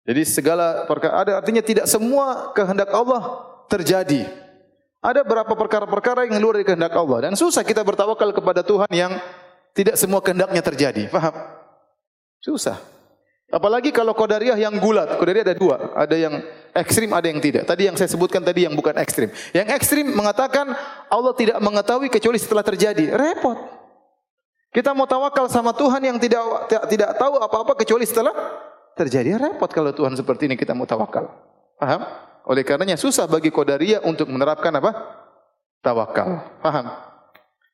Jadi 0.09 0.25
segala 0.25 0.89
perkara 0.89 1.21
ada 1.21 1.31
artinya 1.37 1.61
tidak 1.61 1.85
semua 1.85 2.49
kehendak 2.57 2.89
Allah 2.89 3.45
terjadi. 3.69 4.25
Ada 4.99 5.23
beberapa 5.23 5.53
perkara-perkara 5.55 6.27
yang 6.27 6.41
luar 6.43 6.59
dari 6.59 6.67
kehendak 6.67 6.91
Allah 6.91 7.29
dan 7.29 7.33
susah 7.37 7.63
kita 7.63 7.85
bertawakal 7.85 8.33
kepada 8.35 8.65
Tuhan 8.65 8.89
yang 8.91 9.15
tidak 9.71 9.95
semua 9.95 10.19
kehendaknya 10.19 10.59
terjadi. 10.59 11.07
Faham? 11.07 11.31
Susah. 12.43 12.98
Apalagi 13.49 13.89
kalau 13.89 14.13
qadariyah 14.13 14.61
yang 14.61 14.77
gulat. 14.77 15.17
Qadariyah 15.17 15.45
ada 15.49 15.55
dua, 15.57 15.75
ada 15.97 16.13
yang 16.13 16.37
ekstrim, 16.77 17.09
ada 17.09 17.25
yang 17.25 17.41
tidak. 17.41 17.65
Tadi 17.65 17.89
yang 17.89 17.97
saya 17.97 18.05
sebutkan 18.05 18.45
tadi 18.45 18.69
yang 18.69 18.77
bukan 18.77 18.93
ekstrim. 19.01 19.33
Yang 19.57 19.73
ekstrim 19.73 20.05
mengatakan 20.13 20.69
Allah 21.09 21.33
tidak 21.33 21.57
mengetahui 21.57 22.13
kecuali 22.13 22.37
setelah 22.37 22.61
terjadi. 22.61 23.09
Repot. 23.09 23.57
Kita 24.69 24.93
mau 24.93 25.09
tawakal 25.09 25.49
sama 25.49 25.73
Tuhan 25.73 25.97
yang 25.97 26.21
tidak 26.21 26.69
tidak 26.93 27.17
tahu 27.17 27.41
apa-apa 27.41 27.73
kecuali 27.73 28.05
setelah 28.05 28.37
terjadi. 28.93 29.41
Repot 29.41 29.69
kalau 29.73 29.89
Tuhan 29.97 30.13
seperti 30.13 30.45
ini 30.45 30.53
kita 30.53 30.77
mau 30.77 30.85
tawakal. 30.85 31.25
Paham? 31.81 32.05
Oleh 32.45 32.61
karenanya 32.61 33.01
susah 33.01 33.25
bagi 33.25 33.49
Qadariyah 33.49 34.05
untuk 34.05 34.29
menerapkan 34.29 34.69
apa? 34.77 34.93
Tawakal. 35.81 36.61
Paham? 36.61 36.85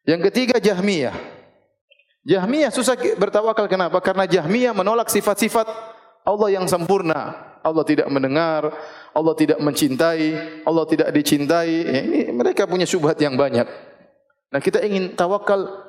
Yang 0.07 0.31
ketiga 0.31 0.55
Jahmiyah. 0.61 1.34
Jahmiyah 2.25 2.73
susah 2.73 2.97
bertawakal 2.97 3.69
kenapa? 3.69 4.01
Karena 4.01 4.25
Jahmiyah 4.25 4.73
menolak 4.73 5.13
sifat-sifat 5.13 5.69
Allah 6.25 6.49
yang 6.49 6.65
sempurna. 6.65 7.53
Allah 7.65 7.81
tidak 7.81 8.05
mendengar, 8.13 8.73
Allah 9.13 9.33
tidak 9.33 9.57
mencintai, 9.57 10.61
Allah 10.65 10.85
tidak 10.85 11.09
dicintai. 11.13 11.73
Ya, 11.85 12.01
ini 12.01 12.19
mereka 12.29 12.69
punya 12.69 12.85
syubhat 12.85 13.17
yang 13.17 13.33
banyak. 13.33 13.65
Nah, 14.53 14.61
kita 14.61 14.81
ingin 14.85 15.17
tawakal 15.17 15.85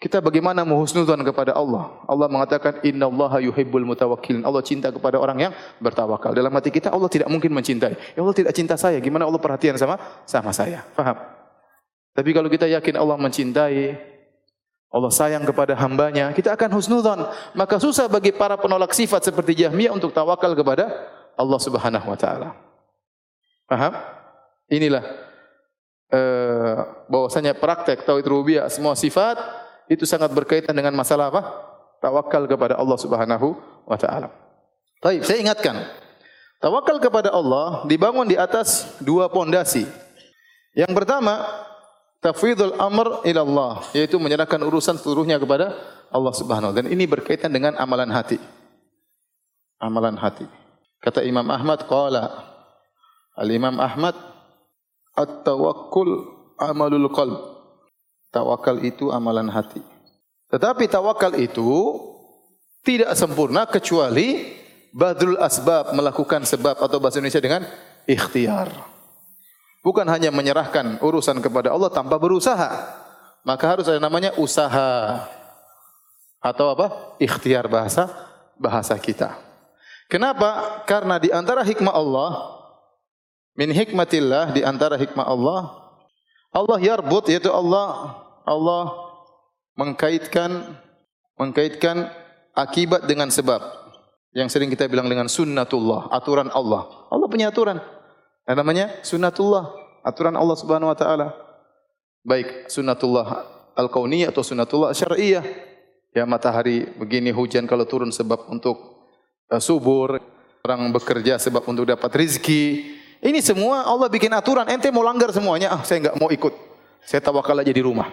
kita 0.00 0.16
bagaimana 0.24 0.64
menghusnudzon 0.64 1.20
kepada 1.28 1.52
Allah? 1.52 1.92
Allah 2.08 2.24
mengatakan 2.32 2.80
Inna 2.88 3.04
Allah 3.12 3.44
yuhibbul 3.44 3.84
mutawakkilin. 3.84 4.48
Allah 4.48 4.64
cinta 4.64 4.88
kepada 4.88 5.20
orang 5.20 5.48
yang 5.48 5.52
bertawakal. 5.76 6.32
Dalam 6.32 6.48
hati 6.56 6.72
kita 6.72 6.88
Allah 6.88 7.12
tidak 7.12 7.28
mungkin 7.28 7.52
mencintai. 7.52 8.16
Ya 8.16 8.20
Allah 8.24 8.32
tidak 8.32 8.56
cinta 8.56 8.80
saya. 8.80 8.96
Gimana 8.96 9.28
Allah 9.28 9.36
perhatian 9.36 9.76
sama 9.76 10.00
sama 10.24 10.56
saya? 10.56 10.88
Faham? 10.96 11.20
Tapi 12.16 12.32
kalau 12.32 12.48
kita 12.48 12.64
yakin 12.64 12.96
Allah 12.96 13.20
mencintai, 13.20 13.92
Allah 14.90 15.10
sayang 15.14 15.46
kepada 15.46 15.78
hambanya, 15.78 16.34
kita 16.34 16.58
akan 16.58 16.74
husnudzon. 16.74 17.22
Maka 17.54 17.78
susah 17.78 18.10
bagi 18.10 18.34
para 18.34 18.58
penolak 18.58 18.90
sifat 18.90 19.22
seperti 19.22 19.62
Jahmiyah 19.62 19.94
untuk 19.94 20.10
tawakal 20.10 20.50
kepada 20.58 20.90
Allah 21.38 21.60
Subhanahu 21.62 22.10
wa 22.10 22.18
taala. 22.18 22.58
Paham? 23.70 23.94
Inilah 24.66 25.30
uh, 26.10 27.06
bahwasanya 27.06 27.54
praktek 27.54 28.02
tauhid 28.02 28.26
rububiyah 28.26 28.66
semua 28.66 28.98
sifat 28.98 29.38
itu 29.86 30.02
sangat 30.06 30.34
berkaitan 30.34 30.74
dengan 30.74 30.94
masalah 30.98 31.30
apa? 31.30 31.42
Tawakal 32.02 32.50
kepada 32.50 32.74
Allah 32.74 32.98
Subhanahu 32.98 33.54
wa 33.86 33.94
taala. 33.94 34.34
Baik, 34.98 35.22
saya 35.22 35.38
ingatkan. 35.38 35.86
Tawakal 36.58 36.98
kepada 36.98 37.30
Allah 37.30 37.86
dibangun 37.86 38.26
di 38.26 38.34
atas 38.34 38.98
dua 38.98 39.30
pondasi. 39.30 39.86
Yang 40.74 40.92
pertama, 40.98 41.46
tafwidul 42.20 42.76
amr 42.76 43.24
ila 43.26 43.40
Allah, 43.42 43.74
yaitu 43.96 44.20
menyerahkan 44.20 44.60
urusan 44.60 44.96
seluruhnya 45.00 45.40
kepada 45.40 45.76
Allah 46.12 46.34
Subhanahu. 46.36 46.72
Dan 46.76 46.88
ini 46.88 47.08
berkaitan 47.08 47.50
dengan 47.50 47.76
amalan 47.80 48.12
hati. 48.12 48.36
Amalan 49.80 50.20
hati. 50.20 50.44
Kata 51.00 51.24
Imam 51.24 51.48
Ahmad 51.48 51.88
qala 51.88 52.50
Al-Imam 53.40 53.80
Ahmad 53.80 54.12
at-tawakkul 55.16 56.10
amalul 56.60 57.08
qalb. 57.08 57.40
Tawakal 58.30 58.84
itu 58.84 59.08
amalan 59.10 59.48
hati. 59.48 59.80
Tetapi 60.52 60.86
tawakal 60.86 61.34
itu 61.40 61.98
tidak 62.84 63.16
sempurna 63.16 63.64
kecuali 63.64 64.54
badrul 64.92 65.40
asbab 65.40 65.96
melakukan 65.96 66.44
sebab 66.44 66.78
atau 66.78 66.98
bahasa 67.00 67.18
Indonesia 67.18 67.42
dengan 67.42 67.62
ikhtiar. 68.06 68.70
Bukan 69.80 70.04
hanya 70.12 70.28
menyerahkan 70.28 71.00
urusan 71.00 71.40
kepada 71.40 71.72
Allah 71.72 71.88
tanpa 71.88 72.20
berusaha. 72.20 72.68
Maka 73.40 73.64
harus 73.64 73.88
ada 73.88 73.96
namanya 73.96 74.36
usaha. 74.36 75.24
Atau 76.40 76.68
apa? 76.72 77.16
Ikhtiar 77.16 77.68
bahasa 77.68 78.08
bahasa 78.60 78.92
kita. 79.00 79.36
Kenapa? 80.12 80.82
Karena 80.84 81.16
di 81.16 81.32
antara 81.32 81.64
hikmah 81.64 81.94
Allah 81.96 82.30
min 83.56 83.72
hikmatillah 83.72 84.52
di 84.52 84.62
antara 84.64 84.94
hikmah 84.96 85.26
Allah 85.26 85.74
Allah 86.54 86.78
yarbut 86.80 87.28
yaitu 87.28 87.50
Allah 87.50 88.18
Allah 88.46 88.94
mengkaitkan 89.76 90.76
mengkaitkan 91.36 92.08
akibat 92.56 93.08
dengan 93.08 93.28
sebab 93.32 93.80
yang 94.30 94.46
sering 94.46 94.70
kita 94.70 94.86
bilang 94.86 95.10
dengan 95.10 95.26
sunnatullah, 95.26 96.06
aturan 96.14 96.54
Allah. 96.54 96.86
Allah 97.10 97.26
punya 97.26 97.50
aturan. 97.50 97.82
Yang 98.48 98.56
namanya 98.56 98.86
sunnatullah, 99.04 99.72
aturan 100.04 100.36
Allah 100.36 100.56
Subhanahu 100.56 100.90
wa 100.92 100.98
taala. 100.98 101.28
baik 102.20 102.68
sunatullah 102.68 103.48
al-kauniyah 103.72 104.28
atau 104.28 104.44
sunatullah 104.44 104.92
syar'iyah. 104.92 105.40
Ya 106.10 106.26
matahari 106.26 106.90
begini 106.98 107.30
hujan 107.30 107.64
kalau 107.70 107.86
turun 107.86 108.10
sebab 108.10 108.50
untuk 108.50 108.76
uh, 109.48 109.62
subur, 109.62 110.18
orang 110.66 110.90
bekerja 110.90 111.38
sebab 111.38 111.62
untuk 111.70 111.86
dapat 111.86 112.10
rizki. 112.18 112.98
Ini 113.20 113.38
semua 113.44 113.86
Allah 113.86 114.10
bikin 114.10 114.32
aturan. 114.32 114.66
Ente 114.66 114.90
mau 114.90 115.04
langgar 115.06 115.30
semuanya, 115.30 115.76
ah 115.76 115.82
saya 115.86 116.02
enggak 116.02 116.16
mau 116.18 116.28
ikut. 116.32 116.52
Saya 117.06 117.22
tawakal 117.22 117.56
aja 117.62 117.72
di 117.72 117.80
rumah. 117.80 118.10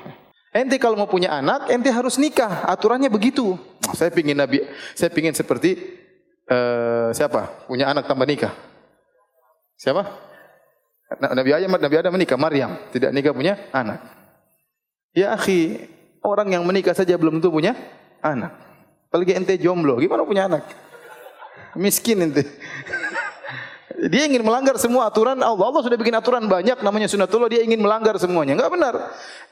Ente 0.54 0.78
kalau 0.80 0.96
mau 0.96 1.10
punya 1.10 1.34
anak, 1.34 1.68
ente 1.74 1.90
harus 1.90 2.16
nikah. 2.22 2.64
Aturannya 2.70 3.12
begitu. 3.12 3.58
Saya 3.98 4.14
pingin 4.14 4.38
Nabi, 4.38 4.64
saya 4.94 5.10
pingin 5.10 5.34
seperti 5.34 5.80
uh, 6.48 7.10
siapa? 7.18 7.66
Punya 7.66 7.90
anak 7.92 8.06
tambah 8.06 8.28
nikah. 8.30 8.54
Siapa? 9.78 10.04
Nabi 11.22 11.56
Adam, 11.56 11.72
Nabi 11.80 11.96
Adam 11.96 12.12
menikah, 12.18 12.36
Maryam 12.36 12.76
tidak 12.92 13.16
nikah 13.16 13.32
punya 13.32 13.54
anak. 13.72 14.04
Ya 15.16 15.32
akhi, 15.32 15.88
orang 16.20 16.52
yang 16.52 16.68
menikah 16.68 16.92
saja 16.92 17.16
belum 17.16 17.40
tentu 17.40 17.54
punya 17.54 17.78
anak. 18.20 18.52
Apalagi 19.08 19.40
ente 19.40 19.56
jomblo, 19.56 19.96
gimana 20.04 20.28
punya 20.28 20.52
anak? 20.52 20.68
Miskin 21.80 22.28
ente. 22.28 22.44
Dia 24.12 24.30
ingin 24.30 24.46
melanggar 24.46 24.78
semua 24.78 25.10
aturan 25.10 25.42
Allah. 25.42 25.74
Allah 25.74 25.82
sudah 25.82 25.98
bikin 25.98 26.14
aturan 26.14 26.46
banyak 26.46 26.86
namanya 26.86 27.10
sunatullah. 27.10 27.50
Dia 27.50 27.66
ingin 27.66 27.82
melanggar 27.82 28.14
semuanya. 28.22 28.54
Enggak 28.54 28.70
benar. 28.70 28.94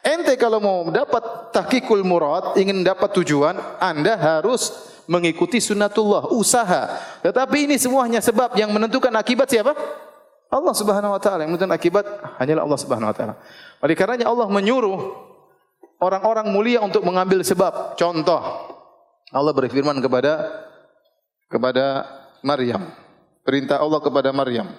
Ente 0.06 0.38
kalau 0.38 0.62
mau 0.62 0.86
dapat 0.94 1.50
tahqiqul 1.50 2.06
murad, 2.06 2.54
ingin 2.54 2.86
dapat 2.86 3.10
tujuan, 3.18 3.58
Anda 3.82 4.14
harus 4.14 4.70
mengikuti 5.10 5.58
sunatullah, 5.58 6.30
usaha. 6.30 6.94
Tetapi 7.26 7.66
ini 7.66 7.82
semuanya 7.82 8.22
sebab 8.22 8.54
yang 8.54 8.70
menentukan 8.70 9.10
akibat 9.18 9.50
siapa? 9.50 9.74
Allah 10.56 10.72
Subhanahu 10.72 11.12
wa 11.12 11.20
taala. 11.20 11.44
Yang 11.44 11.52
menentukan 11.60 11.76
akibat 11.76 12.06
hanyalah 12.40 12.64
Allah 12.64 12.80
Subhanahu 12.80 13.12
wa 13.12 13.16
taala. 13.16 13.36
Oleh 13.84 13.96
karenanya 14.00 14.32
Allah 14.32 14.48
menyuruh 14.48 15.00
orang-orang 16.00 16.48
mulia 16.48 16.80
untuk 16.80 17.04
mengambil 17.04 17.44
sebab. 17.44 18.00
Contoh, 18.00 18.40
Allah 19.36 19.52
berfirman 19.52 20.00
kepada 20.00 20.48
kepada 21.52 22.08
Maryam. 22.40 22.88
Perintah 23.44 23.84
Allah 23.84 24.00
kepada 24.00 24.32
Maryam. 24.32 24.72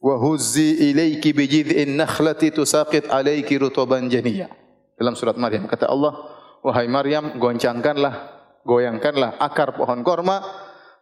Wa 0.00 0.16
huzzi 0.16 0.90
ilayki 0.92 1.36
bi 1.36 1.44
jid'in 1.46 1.94
nakhlati 1.94 2.50
tusaqit 2.50 3.12
alayki 3.12 3.60
rutuban 3.60 4.08
janiyya. 4.08 4.50
Dalam 4.96 5.12
surat 5.12 5.36
Maryam 5.36 5.68
kata 5.68 5.92
Allah, 5.92 6.16
wahai 6.64 6.88
Maryam, 6.88 7.36
goncangkanlah, 7.36 8.32
goyangkanlah 8.64 9.36
akar 9.36 9.76
pohon 9.76 10.00
korma, 10.00 10.40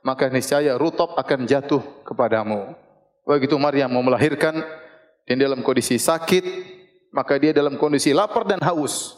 maka 0.03 0.29
niscaya 0.29 0.75
rutub 0.77 1.15
akan 1.15 1.47
jatuh 1.47 1.81
kepadamu. 2.05 2.84
Begitu 3.25 3.57
Maryam 3.57 3.89
mau 3.89 4.05
melahirkan, 4.05 4.61
dan 5.25 5.37
dalam 5.41 5.65
kondisi 5.65 5.97
sakit, 5.97 6.45
maka 7.09 7.41
dia 7.41 7.57
dalam 7.57 7.81
kondisi 7.81 8.13
lapar 8.13 8.45
dan 8.45 8.61
haus. 8.61 9.17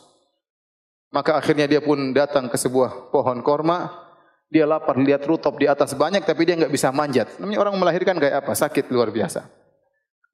Maka 1.11 1.39
akhirnya 1.39 1.67
dia 1.67 1.83
pun 1.83 2.15
datang 2.15 2.47
ke 2.47 2.55
sebuah 2.55 3.11
pohon 3.11 3.43
korma. 3.43 4.07
Dia 4.47 4.63
lapar 4.63 4.95
lihat 4.95 5.27
rutop 5.27 5.59
di 5.59 5.67
atas 5.67 5.99
banyak 5.99 6.23
tapi 6.23 6.47
dia 6.47 6.55
enggak 6.55 6.71
bisa 6.71 6.95
manjat. 6.95 7.35
Namanya 7.43 7.67
orang 7.67 7.75
melahirkan 7.83 8.15
kayak 8.23 8.47
apa? 8.47 8.55
Sakit 8.55 8.87
luar 8.95 9.11
biasa. 9.11 9.43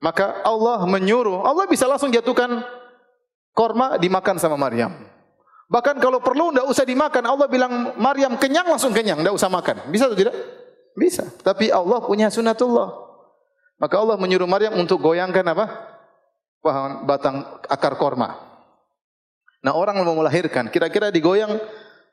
Maka 0.04 0.44
Allah 0.44 0.84
menyuruh, 0.84 1.46
Allah 1.46 1.64
bisa 1.64 1.88
langsung 1.88 2.12
jatuhkan 2.12 2.60
korma 3.56 3.96
dimakan 3.96 4.36
sama 4.36 4.60
Maryam. 4.60 4.92
Bahkan 5.72 5.96
kalau 6.02 6.20
perlu 6.20 6.52
enggak 6.52 6.68
usah 6.68 6.84
dimakan. 6.84 7.24
Allah 7.24 7.48
bilang 7.48 7.96
Maryam 7.96 8.36
kenyang 8.36 8.68
langsung 8.68 8.92
kenyang, 8.92 9.24
enggak 9.24 9.32
usah 9.32 9.48
makan. 9.48 9.88
Bisa 9.88 10.12
atau 10.12 10.18
tidak? 10.18 10.36
Bisa. 10.92 11.24
Tapi 11.40 11.72
Allah 11.72 12.04
punya 12.04 12.28
sunatullah. 12.28 13.11
Maka 13.82 13.98
Allah 13.98 14.14
menyuruh 14.14 14.46
Maryam 14.46 14.78
untuk 14.78 15.02
goyangkan 15.02 15.42
apa? 15.42 15.66
Pohon 16.62 17.02
batang 17.02 17.42
akar 17.66 17.98
korma. 17.98 18.38
Nah 19.66 19.74
orang 19.74 19.98
mau 20.06 20.14
melahirkan, 20.14 20.70
kira-kira 20.70 21.10
digoyang, 21.10 21.58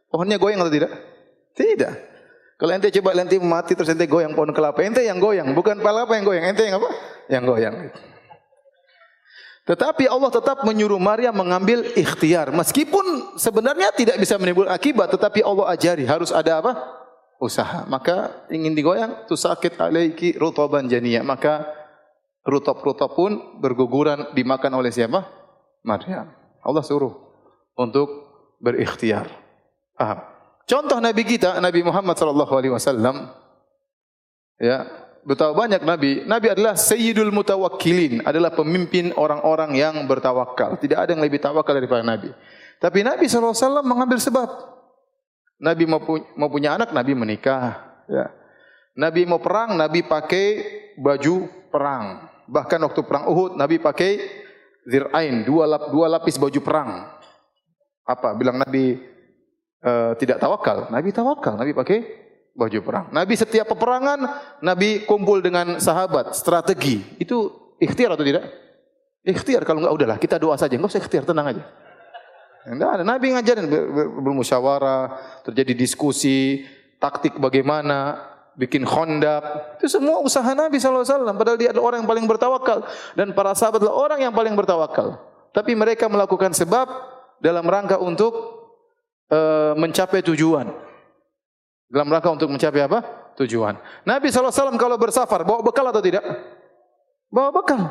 pohonnya 0.09 0.41
goyang 0.41 0.65
atau 0.65 0.73
tidak? 0.73 0.89
Tidak. 1.53 1.93
Kalau 2.57 2.71
ente 2.73 2.89
coba 2.89 3.13
nanti 3.13 3.37
mati 3.37 3.77
terus 3.77 3.93
ente 3.93 4.09
goyang 4.09 4.33
pohon 4.33 4.49
kelapa, 4.49 4.81
ente 4.81 5.05
yang 5.05 5.21
goyang, 5.21 5.53
bukan 5.53 5.77
kelapa 5.77 6.17
yang 6.17 6.25
goyang, 6.25 6.45
ente 6.49 6.65
yang 6.65 6.81
apa? 6.81 6.89
Yang 7.29 7.43
goyang. 7.45 7.75
Tetapi 9.69 10.09
Allah 10.09 10.33
tetap 10.33 10.65
menyuruh 10.65 10.97
Maryam 10.97 11.37
mengambil 11.37 11.85
ikhtiar. 11.93 12.49
Meskipun 12.49 13.37
sebenarnya 13.37 13.93
tidak 13.93 14.17
bisa 14.17 14.41
menimbulkan 14.41 14.73
akibat, 14.73 15.13
tetapi 15.13 15.45
Allah 15.45 15.69
ajari 15.77 16.09
harus 16.09 16.33
ada 16.33 16.65
apa? 16.65 16.73
Usaha. 17.39 17.87
Maka 17.87 18.45
ingin 18.51 18.75
digoyang, 18.75 19.23
tu 19.25 19.39
sakit 19.39 19.79
alaiki 19.79 20.35
rutoban 20.35 20.91
janiyah. 20.91 21.23
Maka 21.23 21.65
rutop-rutop 22.43 23.15
pun 23.15 23.31
berguguran 23.63 24.35
dimakan 24.35 24.75
oleh 24.75 24.91
siapa? 24.91 25.23
Maryam. 25.87 26.27
Allah 26.59 26.83
suruh 26.83 27.15
untuk 27.79 28.11
berikhtiar. 28.59 29.31
Paham? 29.95 30.19
Contoh 30.67 30.99
Nabi 31.01 31.23
kita, 31.25 31.57
Nabi 31.63 31.81
Muhammad 31.81 32.13
sallallahu 32.19 32.53
alaihi 32.53 32.73
wasallam 32.75 33.31
ya, 34.59 34.85
betapa 35.25 35.55
banyak 35.55 35.81
nabi. 35.81 36.27
Nabi 36.29 36.53
adalah 36.53 36.77
sayyidul 36.77 37.33
mutawakkilin, 37.33 38.21
adalah 38.21 38.53
pemimpin 38.53 39.15
orang-orang 39.17 39.79
yang 39.79 39.95
bertawakal. 40.05 40.77
Tidak 40.77 40.99
ada 40.99 41.15
yang 41.15 41.23
lebih 41.23 41.41
tawakal 41.41 41.73
daripada 41.73 42.05
Nabi. 42.05 42.29
Tapi 42.77 42.99
Nabi 43.01 43.25
sallallahu 43.25 43.55
alaihi 43.55 43.65
wasallam 43.65 43.85
mengambil 43.87 44.19
sebab. 44.21 44.49
Nabi 45.59 45.83
mau, 45.83 45.99
pu 45.99 46.23
mau 46.39 46.47
punya 46.47 46.79
anak, 46.79 46.95
Nabi 46.95 47.11
menikah, 47.11 47.83
ya. 48.07 48.31
Nabi 48.95 49.27
mau 49.27 49.39
perang, 49.43 49.75
Nabi 49.75 50.03
pakai 50.03 50.47
baju 50.95 51.47
perang. 51.71 52.27
Bahkan 52.47 52.79
waktu 52.83 53.01
perang 53.05 53.31
Uhud, 53.31 53.55
Nabi 53.55 53.79
pakai 53.79 54.19
zirain, 54.87 55.43
dua, 55.45 55.69
lap, 55.69 55.83
dua 55.93 56.07
lapis 56.09 56.35
baju 56.35 56.59
perang. 56.59 57.07
Apa? 58.03 58.33
Bilang 58.35 58.57
Nabi 58.57 58.97
uh, 59.85 60.17
tidak 60.17 60.41
tawakal. 60.41 60.89
Nabi 60.89 61.13
tawakal. 61.13 61.55
Nabi 61.55 61.71
pakai 61.71 61.99
baju 62.57 62.79
perang. 62.81 63.05
Nabi 63.13 63.33
setiap 63.37 63.69
peperangan, 63.71 64.19
Nabi 64.59 65.05
kumpul 65.05 65.39
dengan 65.39 65.77
sahabat, 65.77 66.35
strategi. 66.35 66.99
Itu 67.21 67.71
ikhtiar 67.77 68.17
atau 68.17 68.25
tidak? 68.25 68.49
Ikhtiar. 69.23 69.63
Kalau 69.63 69.85
enggak 69.85 69.95
udahlah, 69.95 70.17
kita 70.17 70.41
doa 70.41 70.57
saja. 70.57 70.73
Enggak 70.75 70.91
usah 70.97 71.01
ikhtiar, 71.03 71.23
tenang 71.23 71.55
aja. 71.55 71.63
Enggak 72.67 72.89
ada. 72.99 73.03
Nabi 73.07 73.31
ngajarin 73.31 73.65
bermusyawarah, 74.19 75.03
terjadi 75.47 75.71
diskusi, 75.71 76.67
taktik 76.99 77.39
bagaimana, 77.39 78.19
bikin 78.59 78.83
khondak. 78.83 79.79
Itu 79.79 79.87
semua 79.87 80.19
usaha 80.19 80.51
Nabi 80.51 80.75
SAW. 80.75 81.31
Padahal 81.39 81.55
dia 81.55 81.71
adalah 81.71 81.95
orang 81.95 81.99
yang 82.03 82.11
paling 82.11 82.25
bertawakal. 82.27 82.83
Dan 83.15 83.31
para 83.31 83.55
sahabat 83.55 83.79
adalah 83.79 83.95
orang 83.95 84.19
yang 84.19 84.35
paling 84.35 84.51
bertawakal. 84.59 85.15
Tapi 85.55 85.71
mereka 85.73 86.11
melakukan 86.11 86.51
sebab 86.51 86.91
dalam 87.39 87.63
rangka 87.63 87.95
untuk 87.95 88.35
uh, 89.31 89.73
mencapai 89.79 90.19
tujuan. 90.27 90.67
Dalam 91.89 92.07
rangka 92.11 92.29
untuk 92.35 92.51
mencapai 92.51 92.85
apa? 92.85 92.99
Tujuan. 93.39 93.79
Nabi 94.03 94.29
SAW 94.29 94.75
kalau 94.75 94.99
bersafar, 94.99 95.47
bawa 95.47 95.63
bekal 95.63 95.87
atau 95.87 96.03
tidak? 96.03 96.21
Bawa 97.31 97.49
bekal. 97.55 97.81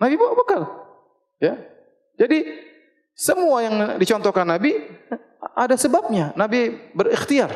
Nabi 0.00 0.14
bawa 0.16 0.32
bekal. 0.34 0.62
Ya. 1.38 1.54
Jadi, 2.18 2.46
semua 3.14 3.62
yang 3.62 3.74
dicontohkan 3.96 4.42
Nabi, 4.42 4.74
ada 5.54 5.78
sebabnya. 5.78 6.34
Nabi 6.34 6.74
berikhtiar. 6.92 7.54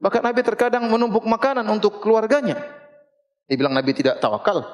Bahkan 0.00 0.24
Nabi 0.24 0.40
terkadang 0.40 0.88
menumpuk 0.88 1.24
makanan 1.24 1.64
untuk 1.68 2.00
keluarganya. 2.00 2.56
Dibilang 3.48 3.76
Nabi 3.76 3.92
tidak 3.92 4.18
tawakal. 4.20 4.64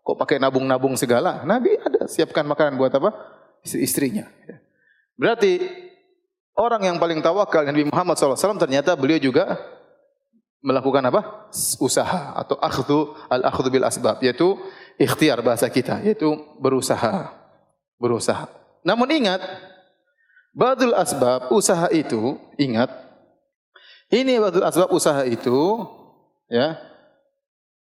Kok 0.00 0.16
pakai 0.16 0.40
nabung-nabung 0.40 0.96
segala? 0.96 1.44
Nabi 1.44 1.76
ada 1.76 2.08
siapkan 2.08 2.48
makanan 2.48 2.80
buat 2.80 2.92
apa? 2.94 3.12
Istri-istrinya. 3.64 4.24
Ya. 4.48 4.56
Berarti 5.16 5.64
orang 6.56 6.92
yang 6.92 6.96
paling 6.96 7.20
tawakal 7.20 7.64
Nabi 7.64 7.88
Muhammad 7.88 8.16
SAW 8.16 8.60
ternyata 8.60 8.96
beliau 8.96 9.20
juga 9.20 9.60
melakukan 10.64 11.04
apa? 11.10 11.50
Usaha 11.80 12.36
atau 12.36 12.56
akhdhu 12.60 13.16
al-akhdhu 13.28 13.68
bil 13.68 13.84
asbab 13.84 14.22
yaitu 14.24 14.56
ikhtiar 14.96 15.42
bahasa 15.44 15.68
kita 15.68 16.00
yaitu 16.06 16.32
berusaha. 16.60 17.32
Berusaha. 17.96 18.46
Namun 18.86 19.10
ingat 19.10 19.42
badul 20.56 20.96
asbab 20.96 21.52
usaha 21.52 21.92
itu 21.92 22.40
ingat 22.56 22.88
ini 24.08 24.40
badul 24.40 24.64
asbab 24.64 24.88
usaha 24.88 25.28
itu 25.28 25.84
ya 26.48 26.80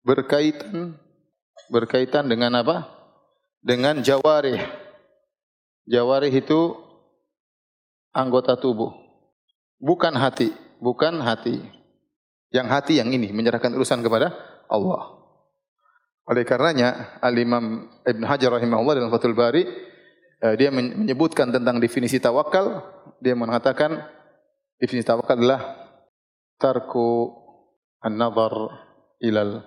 berkaitan 0.01 0.97
berkaitan 1.73 2.29
dengan 2.29 2.53
apa? 2.61 2.89
Dengan 3.65 4.05
jawarih. 4.05 4.61
Jawarih 5.89 6.33
itu 6.37 6.77
anggota 8.13 8.61
tubuh. 8.61 8.93
Bukan 9.81 10.13
hati, 10.15 10.53
bukan 10.79 11.25
hati. 11.25 11.59
Yang 12.53 12.69
hati 12.69 12.93
yang 13.01 13.09
ini 13.09 13.33
menyerahkan 13.33 13.73
urusan 13.73 14.05
kepada 14.05 14.37
Allah. 14.69 15.17
Oleh 16.29 16.45
karenanya 16.47 17.19
Al-Imam 17.19 17.89
Ibn 18.05 18.23
Hajar 18.29 18.53
rahimahullah 18.61 18.95
dalam 19.01 19.11
Fathul 19.11 19.35
Bari 19.35 19.65
dia 20.59 20.74
menyebutkan 20.74 21.55
tentang 21.55 21.78
definisi 21.78 22.18
tawakal, 22.18 22.83
dia 23.22 23.38
mengatakan 23.38 24.02
definisi 24.83 25.07
tawakal 25.07 25.38
adalah 25.38 25.62
tarku 26.59 27.31
an-nazar 28.02 28.50
ilal 29.22 29.62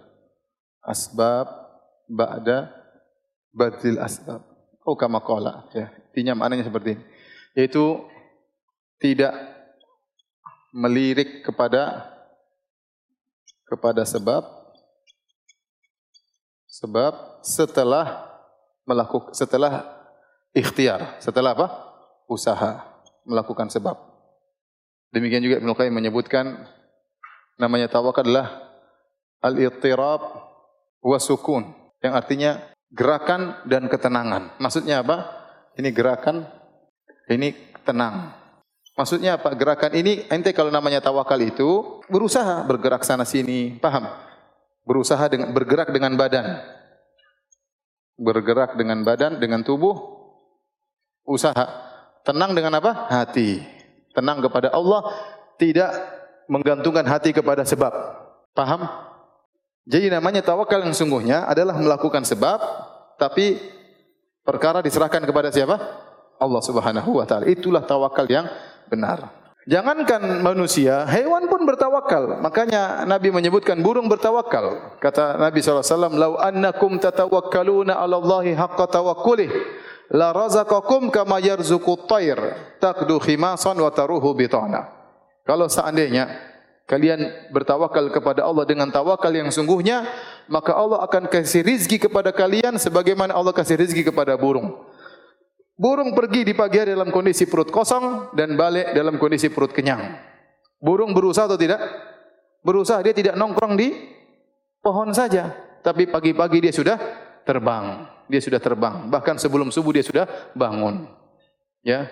asbab 0.83 1.47
ba'da 2.11 2.75
badil 3.55 4.03
asbab. 4.03 4.43
Oh 4.83 4.99
kama 4.99 5.23
qala 5.23 5.71
ya. 5.71 5.89
Intinya 6.11 6.43
maknanya 6.43 6.67
seperti 6.67 6.99
ini. 6.99 7.03
Yaitu 7.55 8.03
tidak 8.99 9.31
melirik 10.75 11.39
kepada 11.39 12.11
kepada 13.63 14.03
sebab 14.03 14.43
sebab 16.67 17.39
setelah 17.41 18.27
melakukan 18.83 19.31
setelah 19.31 19.94
ikhtiar, 20.55 21.19
setelah 21.19 21.51
apa? 21.51 21.67
usaha 22.25 22.81
melakukan 23.21 23.69
sebab. 23.69 23.97
Demikian 25.13 25.45
juga 25.45 25.61
Ibnu 25.61 25.77
Qayyim 25.77 25.93
menyebutkan 25.93 26.65
namanya 27.61 27.85
tawakal 27.85 28.25
adalah 28.25 28.65
al-ittirab 29.45 30.21
wa 31.05 31.17
sukun 31.21 31.69
yang 32.01 32.17
artinya 32.17 32.65
gerakan 32.89 33.61
dan 33.69 33.85
ketenangan. 33.85 34.57
Maksudnya 34.57 35.05
apa? 35.05 35.29
Ini 35.75 35.89
gerakan, 35.91 36.49
ini 37.29 37.53
tenang. 37.83 38.33
Maksudnya 38.95 39.35
apa? 39.35 39.51
Gerakan 39.53 39.91
ini 39.93 40.23
ente 40.31 40.55
kalau 40.55 40.71
namanya 40.71 41.03
tawakal 41.03 41.37
itu 41.43 42.01
berusaha 42.07 42.63
bergerak 42.63 43.03
sana 43.03 43.27
sini, 43.27 43.75
paham? 43.77 44.07
Berusaha 44.87 45.27
dengan 45.27 45.51
bergerak 45.51 45.91
dengan 45.91 46.15
badan. 46.15 46.63
Bergerak 48.15 48.79
dengan 48.79 49.03
badan, 49.03 49.43
dengan 49.43 49.59
tubuh, 49.67 50.14
usaha. 51.25 51.65
Tenang 52.25 52.53
dengan 52.53 52.77
apa? 52.77 53.09
Hati. 53.09 53.61
Tenang 54.15 54.39
kepada 54.41 54.71
Allah, 54.71 55.11
tidak 55.59 55.91
menggantungkan 56.47 57.05
hati 57.05 57.35
kepada 57.35 57.65
sebab. 57.67 57.91
Paham? 58.55 58.87
Jadi 59.85 60.09
namanya 60.09 60.41
tawakal 60.41 60.81
yang 60.81 60.95
sungguhnya 60.95 61.45
adalah 61.45 61.77
melakukan 61.77 62.25
sebab, 62.25 62.57
tapi 63.21 63.59
perkara 64.41 64.81
diserahkan 64.81 65.21
kepada 65.21 65.53
siapa? 65.53 65.77
Allah 66.41 66.61
Subhanahu 66.63 67.21
wa 67.21 67.25
taala. 67.27 67.45
Itulah 67.45 67.85
tawakal 67.85 68.25
yang 68.25 68.49
benar. 68.89 69.45
Jangankan 69.65 70.45
manusia, 70.45 71.09
hewan 71.09 71.49
pun 71.49 71.65
bertawakal. 71.65 72.37
Makanya 72.37 73.01
Nabi 73.09 73.33
menyebutkan 73.33 73.81
burung 73.81 74.05
bertawakal. 74.05 74.97
Kata 75.01 75.41
Nabi 75.41 75.57
SAW, 75.57 76.13
Lau 76.13 76.37
annakum 76.37 77.01
tatawakkaluna 77.01 77.97
ala 77.97 78.21
Allahi 78.21 78.53
haqqa 78.53 78.85
tawakkulih, 78.85 79.49
la 80.13 80.33
razaqakum 80.33 81.09
kama 81.09 81.41
yarzuku 81.41 82.05
tayr, 82.05 82.37
takdu 82.77 83.17
khimasan 83.21 83.77
wa 83.79 83.89
taruhu 83.89 84.35
bitana. 84.37 84.91
Kalau 85.45 85.69
seandainya 85.69 86.29
kalian 86.85 87.49
bertawakal 87.53 88.09
kepada 88.13 88.45
Allah 88.45 88.65
dengan 88.65 88.89
tawakal 88.89 89.33
yang 89.33 89.49
sungguhnya, 89.49 90.05
maka 90.49 90.73
Allah 90.73 91.01
akan 91.05 91.29
kasih 91.29 91.65
rizki 91.65 91.97
kepada 91.97 92.33
kalian 92.33 92.77
sebagaimana 92.77 93.33
Allah 93.33 93.53
kasih 93.53 93.77
rizki 93.77 94.05
kepada 94.05 94.37
burung. 94.37 94.73
Burung 95.75 96.15
pergi 96.15 96.47
di 96.47 96.53
pagi 96.55 96.79
hari 96.79 96.95
dalam 96.95 97.11
kondisi 97.11 97.43
perut 97.51 97.67
kosong 97.67 98.31
dan 98.31 98.55
balik 98.55 98.95
dalam 98.95 99.19
kondisi 99.19 99.51
perut 99.51 99.75
kenyang. 99.75 100.15
Burung 100.79 101.11
berusaha 101.11 101.51
atau 101.51 101.59
tidak? 101.59 101.83
Berusaha, 102.63 103.03
dia 103.03 103.11
tidak 103.11 103.35
nongkrong 103.35 103.75
di 103.75 103.91
pohon 104.79 105.11
saja. 105.11 105.51
Tapi 105.83 106.09
pagi-pagi 106.09 106.63
dia 106.63 106.73
sudah 106.73 106.97
terbang. 107.45 108.14
Dia 108.25 108.41
sudah 108.41 108.57
terbang. 108.57 109.05
Bahkan 109.09 109.37
sebelum 109.37 109.69
subuh 109.69 109.93
dia 109.93 110.05
sudah 110.05 110.25
bangun. 110.57 111.05
Ya. 111.85 112.09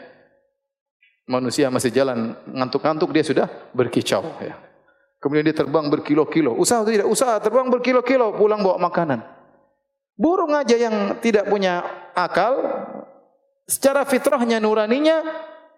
Manusia 1.25 1.71
masih 1.71 1.89
jalan 1.89 2.35
ngantuk-ngantuk 2.45 3.09
dia 3.15 3.23
sudah 3.25 3.47
berkicau. 3.73 4.21
Ya. 4.43 4.59
Kemudian 5.23 5.47
dia 5.47 5.55
terbang 5.55 5.87
berkilo-kilo. 5.87 6.51
Usaha 6.59 6.83
atau 6.83 6.91
tidak? 6.91 7.07
Usaha 7.07 7.39
terbang 7.39 7.71
berkilo-kilo 7.71 8.35
pulang 8.35 8.59
bawa 8.59 8.75
makanan. 8.75 9.23
Burung 10.13 10.53
aja 10.53 10.77
yang 10.77 11.17
tidak 11.23 11.49
punya 11.49 11.81
akal 12.13 12.59
secara 13.65 14.05
fitrahnya 14.05 14.61
nuraninya 14.61 15.23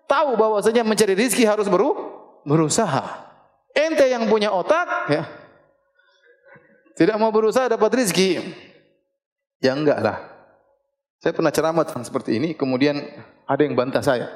tahu 0.09 0.35
bahwasanya 0.35 0.83
mencari 0.83 1.13
rizki 1.15 1.45
harus 1.45 1.69
beru, 1.69 1.95
berusaha. 2.43 3.31
Ente 3.71 4.09
yang 4.09 4.27
punya 4.27 4.51
otak 4.51 5.13
ya. 5.13 5.23
Tidak 6.95 7.15
mau 7.19 7.29
berusaha 7.31 7.67
dapat 7.67 7.91
rizki. 8.01 8.39
Ya 9.59 9.75
enggak 9.75 9.99
lah. 10.03 10.17
Saya 11.23 11.33
pernah 11.33 11.49
ceramah 11.49 11.87
seperti 11.87 12.37
ini, 12.37 12.53
kemudian 12.53 13.01
ada 13.49 13.61
yang 13.65 13.73
bantah 13.73 14.03
saya. 14.03 14.29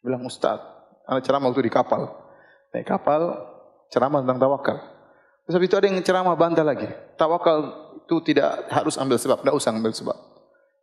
Bilang 0.00 0.24
Ustaz, 0.24 0.56
ada 1.04 1.20
ceramah 1.20 1.52
waktu 1.52 1.68
di 1.68 1.72
kapal. 1.72 2.08
Naik 2.72 2.86
kapal, 2.88 3.36
ceramah 3.92 4.24
tentang 4.24 4.40
tawakal. 4.40 4.78
Terus 5.44 5.66
itu 5.66 5.74
ada 5.76 5.86
yang 5.90 5.98
ceramah 6.00 6.38
bantah 6.38 6.64
lagi. 6.64 6.86
Tawakal 7.18 7.58
itu 8.06 8.16
tidak 8.32 8.70
harus 8.70 8.94
ambil 8.96 9.18
sebab, 9.18 9.42
tidak 9.42 9.54
usah 9.58 9.74
ambil 9.74 9.92
sebab. 9.92 10.16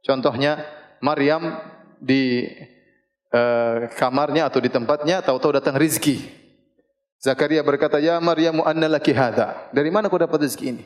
Contohnya, 0.04 0.62
Maryam 1.00 1.58
di 1.98 2.46
uh, 3.34 3.90
kamarnya 3.98 4.52
atau 4.52 4.60
di 4.62 4.70
tempatnya 4.70 5.24
tahu-tahu 5.24 5.58
datang 5.58 5.80
rizki. 5.80 6.22
Zakaria 7.18 7.66
berkata, 7.66 7.98
"Ya 7.98 8.22
Maryam, 8.22 8.62
anna 8.62 8.86
laki 8.86 9.16
hadha?" 9.16 9.74
Dari 9.74 9.90
mana 9.90 10.06
kau 10.12 10.22
dapat 10.22 10.46
rezeki 10.46 10.66
ini? 10.70 10.84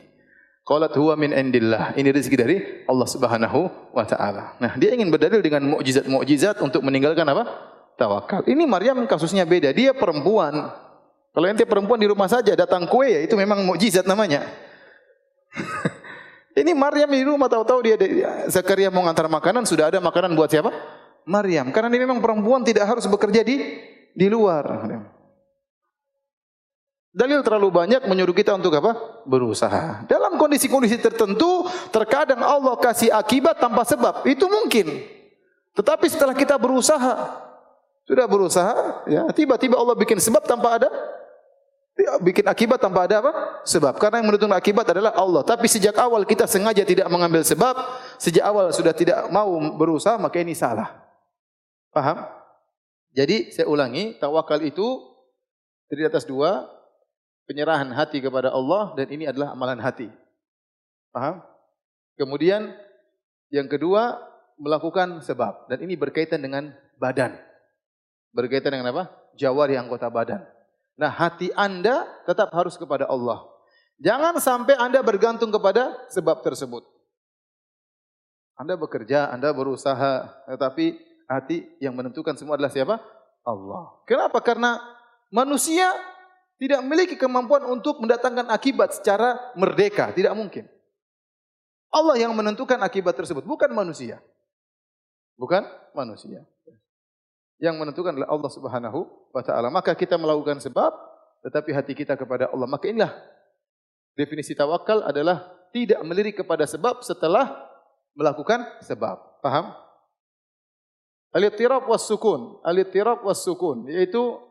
Qalat 0.62 0.94
huwa 0.94 1.18
min 1.18 1.34
indillah. 1.34 1.98
Ini 1.98 2.14
rezeki 2.14 2.36
dari 2.38 2.56
Allah 2.86 3.08
Subhanahu 3.10 3.90
wa 3.90 4.04
taala. 4.06 4.54
Nah, 4.62 4.78
dia 4.78 4.94
ingin 4.94 5.10
berdalil 5.10 5.42
dengan 5.42 5.66
mukjizat-mukjizat 5.74 6.62
untuk 6.62 6.86
meninggalkan 6.86 7.26
apa? 7.26 7.50
Tawakal. 7.98 8.46
Ini 8.46 8.62
Maryam 8.70 9.02
kasusnya 9.10 9.42
beda. 9.42 9.74
Dia 9.74 9.90
perempuan. 9.90 10.70
Kalau 11.32 11.46
ente 11.50 11.66
perempuan 11.66 11.98
di 11.98 12.06
rumah 12.06 12.30
saja 12.30 12.54
datang 12.54 12.86
kue 12.86 13.10
ya 13.10 13.20
itu 13.26 13.34
memang 13.34 13.64
mukjizat 13.66 14.06
namanya. 14.06 14.46
Ini 16.52 16.76
Maryam 16.76 17.08
di 17.08 17.24
rumah 17.24 17.48
tahu-tahu 17.48 17.80
dia 17.80 17.96
Zakaria 18.52 18.92
mau 18.92 19.00
ngantar 19.08 19.24
makanan 19.24 19.64
sudah 19.64 19.88
ada 19.88 20.04
makanan 20.04 20.36
buat 20.36 20.52
siapa? 20.52 20.68
Maryam. 21.24 21.72
Karena 21.72 21.88
dia 21.88 22.04
memang 22.04 22.20
perempuan 22.20 22.60
tidak 22.60 22.84
harus 22.84 23.08
bekerja 23.08 23.40
di 23.40 23.80
di 24.12 24.26
luar. 24.28 24.84
Dalil 27.12 27.44
terlalu 27.44 27.68
banyak 27.68 28.08
menyuruh 28.08 28.32
kita 28.32 28.56
untuk 28.56 28.72
apa? 28.72 28.96
Berusaha. 29.28 30.08
Dalam 30.08 30.40
kondisi-kondisi 30.40 30.96
tertentu, 30.96 31.68
terkadang 31.92 32.40
Allah 32.40 32.72
kasih 32.80 33.12
akibat 33.12 33.60
tanpa 33.60 33.84
sebab. 33.84 34.24
Itu 34.24 34.48
mungkin. 34.48 35.04
Tetapi 35.76 36.08
setelah 36.08 36.32
kita 36.32 36.56
berusaha, 36.56 37.36
sudah 38.08 38.24
berusaha, 38.24 39.04
ya 39.04 39.28
tiba-tiba 39.28 39.76
Allah 39.76 39.92
bikin 39.92 40.16
sebab 40.16 40.48
tanpa 40.48 40.80
ada 40.80 40.88
dia 41.92 42.16
bikin 42.24 42.48
akibat 42.48 42.80
tanpa 42.80 43.04
ada 43.04 43.20
apa? 43.20 43.32
Sebab. 43.68 44.00
Karena 44.00 44.24
yang 44.24 44.32
menentukan 44.32 44.56
akibat 44.56 44.88
adalah 44.88 45.12
Allah. 45.12 45.44
Tapi 45.44 45.68
sejak 45.68 45.92
awal 46.00 46.24
kita 46.24 46.48
sengaja 46.48 46.88
tidak 46.88 47.04
mengambil 47.12 47.44
sebab, 47.44 47.76
sejak 48.16 48.40
awal 48.48 48.72
sudah 48.72 48.96
tidak 48.96 49.28
mau 49.28 49.60
berusaha, 49.76 50.16
maka 50.16 50.40
ini 50.40 50.56
salah. 50.56 50.88
Paham? 51.92 52.24
Jadi 53.12 53.52
saya 53.52 53.68
ulangi, 53.68 54.16
tawakal 54.16 54.64
itu 54.64 55.04
terdiri 55.92 56.08
atas 56.08 56.24
dua, 56.24 56.64
penyerahan 57.46 57.90
hati 57.92 58.22
kepada 58.22 58.50
Allah 58.50 58.94
dan 58.94 59.06
ini 59.10 59.26
adalah 59.26 59.54
amalan 59.54 59.80
hati. 59.82 60.08
Paham? 61.12 61.42
Kemudian 62.16 62.72
yang 63.52 63.68
kedua 63.68 64.20
melakukan 64.60 65.20
sebab 65.24 65.68
dan 65.68 65.78
ini 65.82 65.98
berkaitan 65.98 66.40
dengan 66.40 66.72
badan. 66.96 67.36
Berkaitan 68.32 68.72
dengan 68.72 68.94
apa? 68.94 69.04
Jawari 69.36 69.76
anggota 69.76 70.08
badan. 70.08 70.44
Nah, 70.96 71.08
hati 71.08 71.52
Anda 71.56 72.04
tetap 72.28 72.52
harus 72.52 72.76
kepada 72.76 73.08
Allah. 73.08 73.44
Jangan 74.00 74.36
sampai 74.40 74.76
Anda 74.76 75.00
bergantung 75.00 75.52
kepada 75.52 75.94
sebab 76.12 76.40
tersebut. 76.44 76.84
Anda 78.56 78.76
bekerja, 78.76 79.32
Anda 79.32 79.50
berusaha, 79.50 80.28
tetapi 80.46 81.00
hati 81.26 81.64
yang 81.80 81.96
menentukan 81.96 82.36
semua 82.36 82.60
adalah 82.60 82.72
siapa? 82.72 83.00
Allah. 83.42 83.98
Kenapa? 84.04 84.38
Karena 84.44 84.78
manusia 85.32 85.90
tidak 86.62 86.78
memiliki 86.86 87.18
kemampuan 87.18 87.66
untuk 87.66 87.98
mendatangkan 87.98 88.46
akibat 88.54 88.94
secara 88.94 89.50
merdeka, 89.58 90.14
tidak 90.14 90.30
mungkin. 90.38 90.70
Allah 91.90 92.22
yang 92.22 92.30
menentukan 92.38 92.78
akibat 92.78 93.18
tersebut, 93.18 93.42
bukan 93.42 93.74
manusia. 93.74 94.22
Bukan 95.34 95.66
manusia 95.90 96.46
yang 97.62 97.78
menentukan 97.78 98.10
adalah 98.10 98.34
Allah 98.34 98.50
Subhanahu 98.50 99.00
wa 99.30 99.42
taala. 99.46 99.70
Maka 99.70 99.94
kita 99.94 100.18
melakukan 100.18 100.58
sebab 100.58 100.90
tetapi 101.46 101.70
hati 101.70 101.94
kita 101.94 102.18
kepada 102.18 102.50
Allah. 102.50 102.66
Maka 102.66 102.90
inilah 102.90 103.14
definisi 104.18 104.58
tawakal 104.58 105.06
adalah 105.06 105.46
tidak 105.70 106.02
melirik 106.02 106.42
kepada 106.42 106.66
sebab 106.66 107.06
setelah 107.06 107.54
melakukan 108.18 108.66
sebab. 108.82 109.38
Paham? 109.38 109.70
Al-ittirab 111.32 111.86
was 111.86 112.02
sukun. 112.02 112.58
Al-ittirab 112.66 113.22
was 113.22 113.46
sukun 113.46 113.86
yaitu 113.86 114.42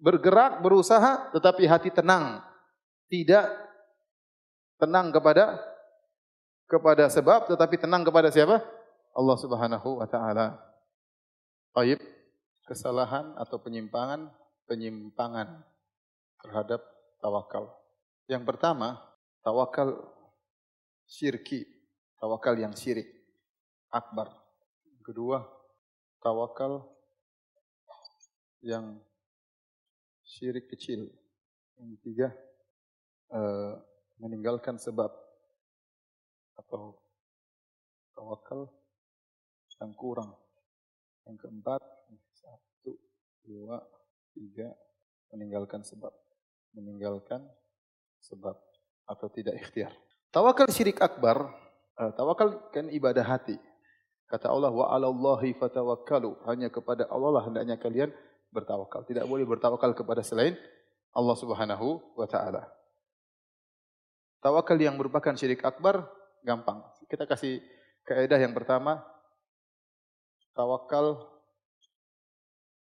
bergerak, 0.00 0.64
berusaha 0.64 1.30
tetapi 1.36 1.68
hati 1.68 1.92
tenang. 1.92 2.40
Tidak 3.06 3.46
tenang 4.80 5.12
kepada 5.12 5.60
kepada 6.64 7.06
sebab 7.12 7.50
tetapi 7.52 7.76
tenang 7.76 8.02
kepada 8.02 8.32
siapa? 8.32 8.64
Allah 9.12 9.36
Subhanahu 9.36 10.00
wa 10.00 10.08
taala. 10.08 10.56
Baik 11.76 12.00
kesalahan 12.66 13.36
atau 13.38 13.60
penyimpangan 13.60 14.30
penyimpangan 14.64 15.66
terhadap 16.40 16.80
tawakal. 17.18 17.74
Yang 18.30 18.46
pertama, 18.46 19.02
tawakal 19.42 19.98
syirki, 21.10 21.66
tawakal 22.22 22.54
yang 22.54 22.72
syirik 22.72 23.10
akbar. 23.90 24.30
Kedua, 25.02 25.42
tawakal 26.22 26.86
yang 28.62 29.02
syirik 30.30 30.70
kecil. 30.70 31.10
Yang 31.82 31.90
ketiga, 31.98 32.28
uh, 33.34 33.74
meninggalkan 34.22 34.78
sebab 34.78 35.10
atau 36.54 36.94
tawakal 38.14 38.70
yang 39.80 39.96
kurang. 39.96 40.30
Yang 41.24 41.46
keempat, 41.46 41.80
satu, 42.36 42.92
dua, 43.42 43.80
tiga, 44.36 44.70
meninggalkan 45.34 45.82
sebab. 45.82 46.12
Meninggalkan 46.76 47.42
sebab 48.22 48.54
atau 49.08 49.26
tidak 49.32 49.58
ikhtiar. 49.58 49.90
Tawakal 50.30 50.70
syirik 50.70 51.02
akbar, 51.02 51.50
uh, 51.98 52.12
tawakal 52.14 52.70
kan 52.70 52.86
ibadah 52.92 53.26
hati. 53.26 53.58
Kata 54.30 54.46
Allah, 54.46 54.70
wa 54.70 54.86
alallahi 54.94 55.58
fatawakkalu. 55.58 56.46
Hanya 56.46 56.70
kepada 56.70 57.10
Allah 57.10 57.40
lah 57.40 57.42
hendaknya 57.50 57.74
kalian 57.74 58.14
bertawakal. 58.50 59.06
Tidak 59.06 59.24
boleh 59.26 59.46
bertawakal 59.46 59.94
kepada 59.94 60.22
selain 60.22 60.58
Allah 61.10 61.36
Subhanahu 61.38 62.02
wa 62.14 62.26
taala. 62.26 62.66
Tawakal 64.42 64.78
yang 64.78 64.94
merupakan 64.98 65.34
syirik 65.34 65.62
akbar 65.66 66.06
gampang. 66.46 66.82
Kita 67.10 67.26
kasih 67.26 67.62
kaidah 68.06 68.38
yang 68.38 68.54
pertama. 68.54 69.02
Tawakal 70.54 71.24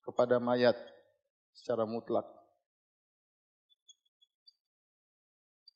kepada 0.04 0.38
mayat 0.38 0.76
secara 1.56 1.82
mutlak. 1.88 2.26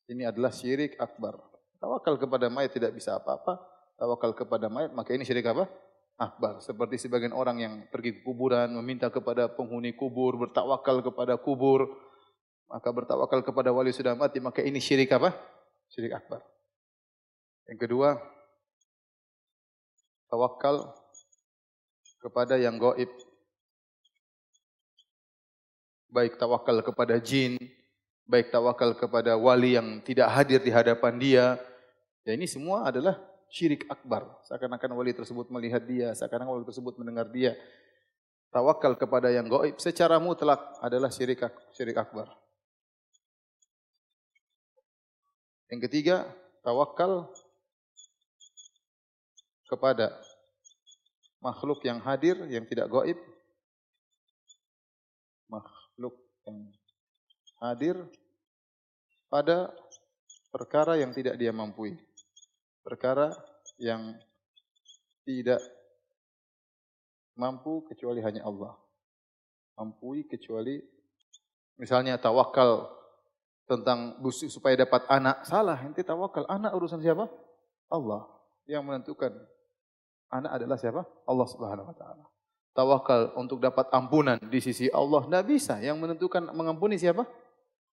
Ini 0.07 0.27
adalah 0.27 0.51
syirik 0.51 0.99
akbar. 0.99 1.39
Tawakal 1.81 2.19
kepada 2.19 2.51
mayat 2.51 2.75
tidak 2.75 2.93
bisa 2.93 3.15
apa-apa 3.15 3.71
tawakal 4.01 4.33
kepada 4.33 4.65
mayat, 4.65 4.89
maka 4.97 5.13
ini 5.13 5.21
syirik 5.21 5.45
apa? 5.45 5.69
Akbar. 6.21 6.61
Seperti 6.61 7.01
sebagian 7.01 7.33
orang 7.33 7.57
yang 7.57 7.73
pergi 7.89 8.13
ke 8.13 8.21
kuburan, 8.21 8.69
meminta 8.77 9.09
kepada 9.09 9.49
penghuni 9.49 9.97
kubur, 9.97 10.37
bertawakal 10.37 11.01
kepada 11.01 11.33
kubur, 11.41 11.97
maka 12.69 12.93
bertawakal 12.93 13.41
kepada 13.41 13.73
wali 13.73 13.89
sudah 13.89 14.13
mati, 14.13 14.37
maka 14.37 14.61
ini 14.61 14.77
syirik 14.77 15.09
apa? 15.17 15.33
Syirik 15.89 16.13
akbar. 16.13 16.45
Yang 17.65 17.89
kedua, 17.89 18.21
tawakal 20.29 20.93
kepada 22.21 22.61
yang 22.61 22.77
goib. 22.77 23.09
Baik 26.11 26.37
tawakal 26.37 26.85
kepada 26.85 27.17
jin, 27.17 27.57
baik 28.29 28.53
tawakal 28.53 28.93
kepada 28.93 29.33
wali 29.41 29.73
yang 29.73 30.05
tidak 30.05 30.29
hadir 30.29 30.61
di 30.61 30.69
hadapan 30.69 31.17
dia. 31.17 31.45
Ya 32.21 32.37
ini 32.37 32.45
semua 32.45 32.85
adalah 32.85 33.30
syirik 33.51 33.83
akbar. 33.91 34.39
Seakan-akan 34.47 34.95
wali 34.95 35.11
tersebut 35.11 35.51
melihat 35.51 35.83
dia, 35.83 36.15
seakan-akan 36.15 36.63
wali 36.63 36.65
tersebut 36.65 36.95
mendengar 36.95 37.27
dia. 37.27 37.59
Tawakal 38.51 38.95
kepada 38.95 39.31
yang 39.31 39.47
gaib 39.47 39.79
secara 39.79 40.19
mutlak 40.19 40.59
adalah 40.79 41.11
syirik 41.11 41.43
syirik 41.75 41.99
akbar. 41.99 42.31
Yang 45.71 45.87
ketiga, 45.87 46.27
tawakal 46.63 47.31
kepada 49.71 50.19
makhluk 51.39 51.79
yang 51.87 52.03
hadir 52.03 52.35
yang 52.51 52.67
tidak 52.67 52.91
gaib. 52.91 53.19
Makhluk 55.47 56.15
yang 56.47 56.71
hadir 57.59 57.95
pada 59.31 59.71
perkara 60.51 60.99
yang 60.99 61.15
tidak 61.15 61.39
dia 61.39 61.55
mampu 61.55 61.95
perkara 62.81 63.33
yang 63.77 64.17
tidak 65.25 65.61
mampu 67.37 67.85
kecuali 67.89 68.21
hanya 68.21 68.45
Allah. 68.45 68.77
Mampu 69.77 70.21
kecuali 70.29 70.77
misalnya 71.79 72.21
tawakal 72.21 73.01
tentang 73.65 74.19
busuk 74.19 74.51
supaya 74.51 74.75
dapat 74.75 75.07
anak. 75.07 75.47
Salah, 75.47 75.79
ente 75.81 76.03
tawakal. 76.03 76.45
Anak 76.51 76.75
urusan 76.75 76.99
siapa? 76.99 77.31
Allah. 77.87 78.27
Yang 78.67 78.83
menentukan 78.83 79.31
anak 80.29 80.51
adalah 80.61 80.77
siapa? 80.77 81.01
Allah 81.25 81.47
Subhanahu 81.47 81.87
wa 81.87 81.95
taala. 81.95 82.25
Tawakal 82.71 83.35
untuk 83.35 83.59
dapat 83.59 83.91
ampunan 83.91 84.39
di 84.39 84.59
sisi 84.63 84.87
Allah 84.91 85.23
tidak 85.27 85.45
bisa. 85.47 85.79
Yang 85.79 85.97
menentukan 85.97 86.51
mengampuni 86.51 86.99
siapa? 86.99 87.23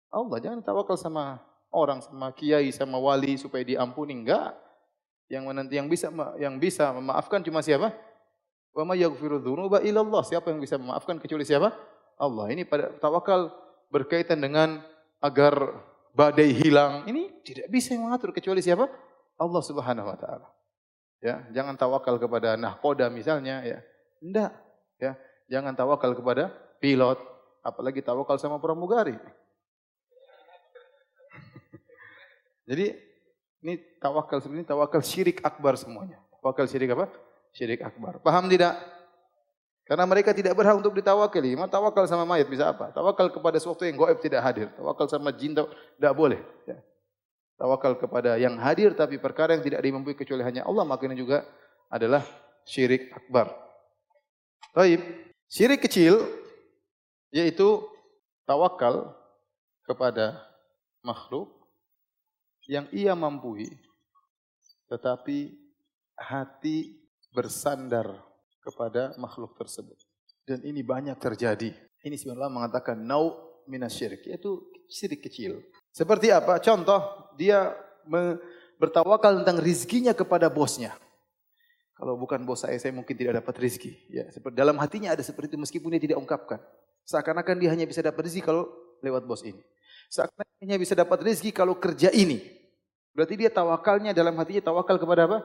Allah. 0.10 0.38
Jangan 0.42 0.66
tawakal 0.66 0.98
sama 0.98 1.40
orang, 1.70 2.02
sama 2.02 2.34
kiai, 2.34 2.74
sama 2.74 2.98
wali 2.98 3.38
supaya 3.38 3.62
diampuni. 3.62 4.18
Enggak. 4.18 4.67
Yang 5.28 5.44
nanti 5.52 5.74
yang 5.76 5.88
bisa 5.92 6.08
yang 6.40 6.56
bisa 6.56 6.96
memaafkan 6.96 7.44
cuma 7.44 7.60
siapa? 7.60 7.92
Wa 8.72 8.84
may 8.88 9.04
yaghfiru 9.04 9.44
dzunuba 9.44 9.84
illallah. 9.84 10.24
Siapa 10.24 10.52
yang 10.54 10.64
bisa 10.64 10.80
memaafkan 10.80 11.20
kecuali 11.20 11.44
siapa? 11.44 11.76
Allah. 12.16 12.46
Ini 12.52 12.64
pada 12.64 12.96
tawakal 12.96 13.52
berkaitan 13.92 14.40
dengan 14.40 14.80
agar 15.20 15.84
badai 16.16 16.54
hilang. 16.56 17.04
Ini 17.06 17.44
tidak 17.44 17.68
bisa 17.70 17.94
yang 17.94 18.08
mengatur 18.08 18.32
kecuali 18.32 18.64
siapa? 18.64 18.88
Allah 19.38 19.62
Subhanahu 19.62 20.08
wa 20.10 20.18
taala. 20.18 20.48
Ya, 21.18 21.46
jangan 21.50 21.74
tawakal 21.78 22.22
kepada 22.22 22.54
nahkoda 22.58 23.10
misalnya 23.10 23.66
ya. 23.66 23.80
Enggak, 24.22 24.54
ya. 25.02 25.14
Jangan 25.48 25.74
tawakal 25.74 26.14
kepada 26.14 26.52
pilot, 26.78 27.18
apalagi 27.66 28.02
tawakal 28.06 28.38
sama 28.38 28.60
pramugari. 28.62 29.18
Jadi 32.70 33.07
ini 33.62 33.82
tawakal 33.98 34.38
sebenarnya 34.38 34.70
tawakal 34.70 35.02
syirik 35.02 35.42
akbar 35.42 35.74
semuanya. 35.76 36.22
Tawakal 36.38 36.70
syirik 36.70 36.94
apa? 36.94 37.10
Syirik 37.54 37.82
akbar. 37.82 38.22
Paham 38.22 38.46
tidak? 38.46 38.78
Karena 39.88 40.04
mereka 40.04 40.36
tidak 40.36 40.52
berhak 40.54 40.76
untuk 40.78 40.94
ditawakali. 41.00 41.56
Mau 41.56 41.72
tawakal 41.72 42.04
sama 42.06 42.28
mayat 42.28 42.46
bisa 42.52 42.70
apa? 42.76 42.92
Tawakal 42.92 43.32
kepada 43.32 43.56
sesuatu 43.56 43.88
yang 43.88 43.96
gaib 43.96 44.20
tidak 44.20 44.44
hadir. 44.44 44.68
Tawakal 44.76 45.08
sama 45.08 45.32
jin 45.32 45.56
tidak 45.56 46.14
boleh. 46.14 46.44
Ya. 46.68 46.78
Tawakal 47.58 47.98
kepada 47.98 48.38
yang 48.38 48.60
hadir 48.62 48.94
tapi 48.94 49.18
perkara 49.18 49.58
yang 49.58 49.66
tidak 49.66 49.82
dimampu 49.82 50.14
kecuali 50.14 50.46
hanya 50.46 50.68
Allah 50.68 50.86
maka 50.86 51.10
ini 51.10 51.18
juga 51.18 51.42
adalah 51.90 52.22
syirik 52.68 53.10
akbar. 53.16 53.50
Baik, 54.78 55.02
syirik 55.50 55.82
kecil 55.82 56.22
yaitu 57.34 57.82
tawakal 58.46 59.18
kepada 59.90 60.38
makhluk 61.02 61.57
yang 62.68 62.86
ia 62.92 63.16
mampu, 63.16 63.64
tetapi 64.92 65.56
hati 66.20 67.00
bersandar 67.32 68.12
kepada 68.60 69.16
makhluk 69.16 69.56
tersebut. 69.56 69.96
Dan 70.44 70.64
ini 70.64 70.84
banyak 70.84 71.16
terjadi. 71.20 71.72
Ini 72.04 72.16
sebenarnya 72.16 72.52
mengatakan 72.52 73.00
nau 73.00 73.36
minasyirik, 73.68 74.28
yaitu 74.28 74.64
syirik 74.88 75.24
kecil. 75.24 75.60
Seperti 75.92 76.32
apa? 76.32 76.60
Contoh, 76.64 77.32
dia 77.36 77.76
bertawakal 78.80 79.44
tentang 79.44 79.60
rizkinya 79.60 80.16
kepada 80.16 80.48
bosnya. 80.48 80.96
Kalau 81.98 82.14
bukan 82.14 82.46
bos 82.46 82.62
saya, 82.62 82.78
saya 82.78 82.94
mungkin 82.94 83.18
tidak 83.18 83.42
dapat 83.42 83.58
rizki. 83.58 83.98
Ya, 84.14 84.30
dalam 84.54 84.78
hatinya 84.78 85.18
ada 85.18 85.24
seperti 85.26 85.58
itu 85.58 85.60
meskipun 85.60 85.90
dia 85.98 86.02
tidak 86.04 86.22
ungkapkan. 86.22 86.62
Seakan-akan 87.10 87.58
dia 87.58 87.74
hanya 87.74 87.90
bisa 87.90 88.06
dapat 88.06 88.30
rizki 88.30 88.46
kalau 88.46 88.70
lewat 89.02 89.26
bos 89.26 89.42
ini. 89.42 89.60
Seakan-akan 90.14 90.58
hanya 90.62 90.78
bisa 90.78 90.94
dapat 90.94 91.20
rizki 91.26 91.50
kalau 91.50 91.74
kerja 91.82 92.14
ini. 92.14 92.57
Berarti 93.18 93.34
dia 93.34 93.50
tawakalnya 93.50 94.14
dalam 94.14 94.38
hatinya 94.38 94.62
tawakal 94.62 95.02
kepada 95.02 95.26
apa? 95.26 95.42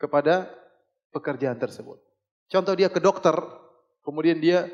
Kepada 0.00 0.48
pekerjaan 1.12 1.60
tersebut. 1.60 2.00
Contoh 2.48 2.72
dia 2.72 2.88
ke 2.88 2.96
dokter, 2.96 3.36
kemudian 4.00 4.40
dia 4.40 4.64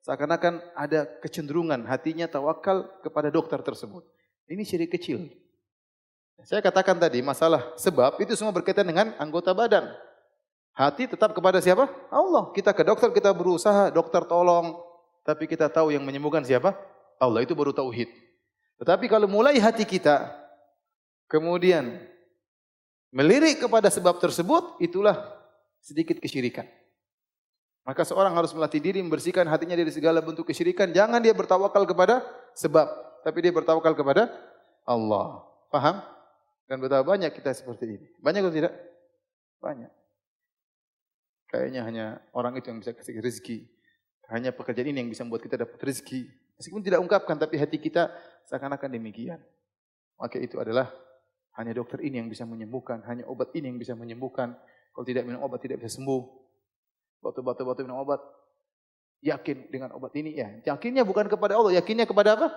seakan-akan 0.00 0.64
ada 0.72 1.04
kecenderungan 1.20 1.84
hatinya 1.84 2.24
tawakal 2.24 2.88
kepada 3.04 3.28
dokter 3.28 3.60
tersebut. 3.60 4.00
Ini 4.48 4.64
syirik 4.64 4.96
kecil. 4.96 5.28
Saya 6.40 6.64
katakan 6.64 6.96
tadi 6.96 7.20
masalah 7.20 7.76
sebab 7.76 8.16
itu 8.24 8.32
semua 8.32 8.56
berkaitan 8.56 8.88
dengan 8.88 9.12
anggota 9.20 9.52
badan. 9.52 9.92
Hati 10.72 11.04
tetap 11.04 11.36
kepada 11.36 11.60
siapa? 11.60 11.84
Allah. 12.08 12.48
Kita 12.56 12.72
ke 12.72 12.80
dokter 12.80 13.12
kita 13.12 13.36
berusaha, 13.36 13.92
dokter 13.92 14.24
tolong, 14.24 14.80
tapi 15.20 15.44
kita 15.44 15.68
tahu 15.68 15.92
yang 15.92 16.00
menyembuhkan 16.00 16.44
siapa? 16.48 16.72
Allah. 17.20 17.44
Itu 17.44 17.52
baru 17.52 17.76
tauhid. 17.76 18.08
Tetapi 18.80 19.04
kalau 19.04 19.28
mulai 19.28 19.60
hati 19.60 19.84
kita 19.84 20.45
kemudian 21.30 22.02
melirik 23.14 23.62
kepada 23.62 23.90
sebab 23.90 24.18
tersebut, 24.18 24.78
itulah 24.82 25.22
sedikit 25.82 26.18
kesyirikan. 26.18 26.66
Maka 27.86 28.02
seorang 28.02 28.34
harus 28.34 28.50
melatih 28.50 28.82
diri 28.82 28.98
membersihkan 28.98 29.46
hatinya 29.46 29.78
dari 29.78 29.94
segala 29.94 30.18
bentuk 30.18 30.50
kesyirikan. 30.50 30.90
Jangan 30.90 31.22
dia 31.22 31.30
bertawakal 31.30 31.86
kepada 31.86 32.26
sebab, 32.58 32.90
tapi 33.22 33.38
dia 33.46 33.54
bertawakal 33.54 33.94
kepada 33.94 34.26
Allah. 34.82 35.46
Paham? 35.70 36.02
Dan 36.66 36.82
betapa 36.82 37.06
banyak 37.06 37.30
kita 37.30 37.54
seperti 37.54 37.86
ini. 37.86 38.06
Banyak 38.18 38.42
atau 38.42 38.54
tidak? 38.58 38.74
Banyak. 39.62 39.92
Kayaknya 41.46 41.80
hanya 41.86 42.06
orang 42.34 42.58
itu 42.58 42.74
yang 42.74 42.82
bisa 42.82 42.90
kasih 42.90 43.22
rezeki. 43.22 43.70
Hanya 44.34 44.50
pekerjaan 44.50 44.90
ini 44.90 45.06
yang 45.06 45.10
bisa 45.14 45.22
membuat 45.22 45.46
kita 45.46 45.62
dapat 45.62 45.78
rezeki. 45.78 46.26
Meskipun 46.58 46.82
tidak 46.82 46.98
ungkapkan, 46.98 47.38
tapi 47.38 47.54
hati 47.54 47.78
kita 47.78 48.10
seakan-akan 48.50 48.90
demikian. 48.90 49.38
Maka 50.18 50.42
itu 50.42 50.58
adalah 50.58 50.90
hanya 51.56 51.72
dokter 51.72 52.04
ini 52.04 52.20
yang 52.20 52.28
bisa 52.28 52.44
menyembuhkan, 52.44 53.00
hanya 53.08 53.24
obat 53.26 53.52
ini 53.56 53.72
yang 53.72 53.80
bisa 53.80 53.96
menyembuhkan. 53.96 54.52
Kalau 54.92 55.04
tidak 55.08 55.24
minum 55.24 55.40
obat 55.40 55.64
tidak 55.64 55.80
bisa 55.80 55.96
sembuh. 55.96 56.22
Batu-batu-batu 57.24 57.84
minum 57.84 58.00
obat. 58.00 58.20
Yakin 59.24 59.72
dengan 59.72 59.96
obat 59.96 60.12
ini 60.20 60.36
ya. 60.36 60.52
Yakinnya 60.76 61.02
bukan 61.08 61.24
kepada 61.32 61.56
Allah, 61.56 61.72
yakinnya 61.80 62.04
kepada 62.04 62.36
apa? 62.36 62.48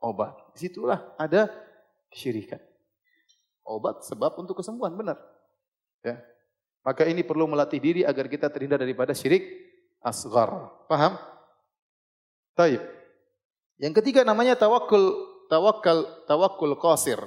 Obat. 0.00 0.32
Di 0.56 0.64
situlah 0.68 1.12
ada 1.20 1.52
kesyirikan. 2.08 2.60
Obat 3.68 4.08
sebab 4.08 4.40
untuk 4.40 4.56
kesembuhan, 4.56 4.96
benar. 4.96 5.20
Ya. 6.00 6.16
Maka 6.88 7.04
ini 7.04 7.20
perlu 7.20 7.44
melatih 7.44 7.76
diri 7.76 8.00
agar 8.00 8.32
kita 8.32 8.48
terhindar 8.48 8.80
daripada 8.80 9.12
syirik 9.12 9.44
asgar. 10.00 10.72
Paham? 10.88 11.20
Taib. 12.56 12.80
Yang 13.76 14.02
ketiga 14.02 14.24
namanya 14.24 14.56
tawakul 14.56 15.28
tawakal 15.52 16.24
tawakul 16.24 16.74
qasir. 16.80 17.20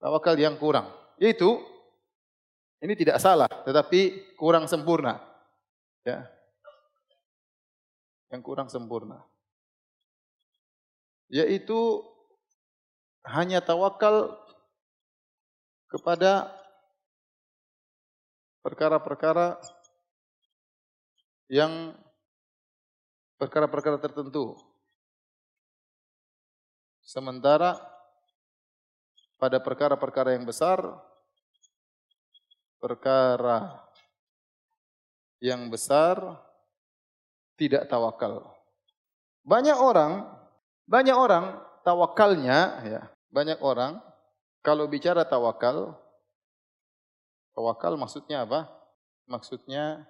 Tawakal 0.00 0.36
yang 0.36 0.60
kurang. 0.60 0.92
Yaitu 1.16 1.56
ini 2.84 2.92
tidak 2.92 3.16
salah, 3.18 3.48
tetapi 3.48 4.34
kurang 4.36 4.68
sempurna. 4.68 5.16
Ya. 6.04 6.28
Yang 8.28 8.42
kurang 8.44 8.68
sempurna. 8.68 9.24
Yaitu 11.32 12.04
hanya 13.26 13.58
tawakal 13.58 14.38
kepada 15.90 16.52
perkara-perkara 18.62 19.58
yang 21.50 21.94
perkara-perkara 23.38 23.98
tertentu. 24.02 24.58
Sementara 27.06 27.78
pada 29.36 29.60
perkara-perkara 29.60 30.36
yang 30.36 30.44
besar, 30.48 30.80
perkara 32.80 33.80
yang 35.40 35.68
besar 35.68 36.40
tidak 37.56 37.88
tawakal. 37.88 38.52
Banyak 39.46 39.78
orang, 39.78 40.26
banyak 40.88 41.16
orang 41.16 41.60
tawakalnya 41.86 42.58
ya, 42.82 43.02
banyak 43.30 43.60
orang 43.62 44.00
kalau 44.64 44.90
bicara 44.90 45.22
tawakal 45.22 45.94
tawakal 47.54 47.94
maksudnya 47.96 48.42
apa? 48.42 48.68
Maksudnya 49.30 50.04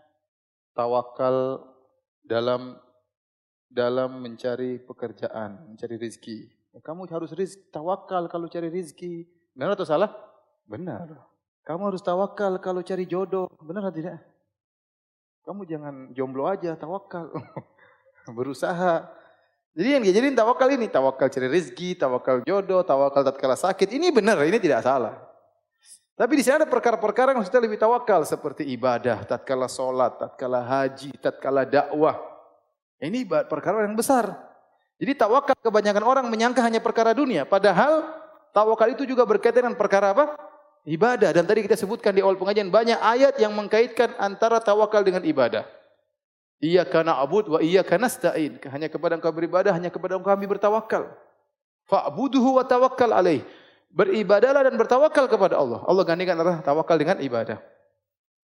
tawakal 0.72 1.62
dalam 2.24 2.76
dalam 3.70 4.22
mencari 4.22 4.82
pekerjaan, 4.82 5.70
mencari 5.70 5.94
rezeki. 6.00 6.48
Ya, 6.76 6.84
kamu 6.84 7.08
harus 7.08 7.32
rizki, 7.32 7.64
tawakal 7.72 8.28
kalau 8.28 8.52
cari 8.52 8.68
rezeki. 8.68 9.24
Benar 9.56 9.80
atau 9.80 9.88
salah? 9.88 10.12
Benar. 10.68 11.08
Kamu 11.64 11.88
harus 11.88 12.04
tawakal 12.04 12.60
kalau 12.60 12.84
cari 12.84 13.08
jodoh. 13.08 13.48
Benar 13.64 13.88
atau 13.88 13.96
tidak? 13.96 14.20
Kamu 15.48 15.64
jangan 15.64 16.12
jomblo 16.12 16.44
aja, 16.44 16.76
tawakal. 16.76 17.32
Berusaha. 18.36 19.08
Jadi 19.72 19.88
yang 19.88 20.04
dijadiin 20.04 20.36
tawakal 20.36 20.68
ini, 20.68 20.92
tawakal 20.92 21.32
cari 21.32 21.48
rezeki, 21.48 21.96
tawakal 21.96 22.44
jodoh, 22.44 22.84
tawakal 22.84 23.24
tatkala 23.24 23.56
sakit. 23.56 23.96
Ini 23.96 24.12
benar, 24.12 24.36
ini 24.44 24.60
tidak 24.60 24.84
salah. 24.84 25.16
Tapi 26.12 26.32
di 26.36 26.44
sini 26.44 26.60
ada 26.60 26.68
perkara-perkara 26.68 27.32
yang 27.32 27.40
kita 27.40 27.56
lebih 27.56 27.80
tawakal 27.80 28.20
seperti 28.28 28.68
ibadah, 28.76 29.24
tatkala 29.24 29.64
sholat, 29.64 30.20
tatkala 30.20 30.60
haji, 30.60 31.16
tatkala 31.24 31.64
dakwah. 31.64 32.20
Ini 33.00 33.24
perkara 33.48 33.88
yang 33.88 33.96
besar. 33.96 34.45
Jadi 34.96 35.12
tawakal 35.12 35.56
kebanyakan 35.60 36.04
orang 36.04 36.26
menyangka 36.32 36.64
hanya 36.64 36.80
perkara 36.80 37.12
dunia. 37.12 37.44
Padahal 37.44 38.08
tawakal 38.56 38.96
itu 38.96 39.04
juga 39.04 39.28
berkaitan 39.28 39.68
dengan 39.68 39.76
perkara 39.76 40.16
apa? 40.16 40.24
Ibadah. 40.88 41.36
Dan 41.36 41.44
tadi 41.44 41.66
kita 41.68 41.76
sebutkan 41.76 42.16
di 42.16 42.24
awal 42.24 42.40
pengajian 42.40 42.72
banyak 42.72 42.96
ayat 42.96 43.36
yang 43.36 43.52
mengkaitkan 43.52 44.16
antara 44.16 44.56
tawakal 44.62 45.04
dengan 45.04 45.20
ibadah. 45.20 45.68
Iya 46.56 46.88
karena 46.88 47.20
abud 47.20 47.44
wa 47.52 47.60
iya 47.60 47.84
karena 47.84 48.08
stain. 48.08 48.56
Hanya 48.72 48.88
kepada 48.88 49.20
engkau 49.20 49.28
beribadah, 49.28 49.76
hanya 49.76 49.92
kepada 49.92 50.16
engkau 50.16 50.32
kami 50.32 50.48
bertawakal. 50.48 51.12
Fa'buduhu 51.84 52.56
wa 52.56 52.64
tawakkal 52.64 53.12
alaih. 53.12 53.44
Beribadahlah 53.92 54.64
dan 54.64 54.74
bertawakal 54.80 55.28
kepada 55.28 55.60
Allah. 55.60 55.84
Allah 55.84 56.04
gantikan 56.08 56.40
adalah 56.40 56.64
tawakal 56.64 56.96
dengan 56.96 57.20
ibadah. 57.20 57.60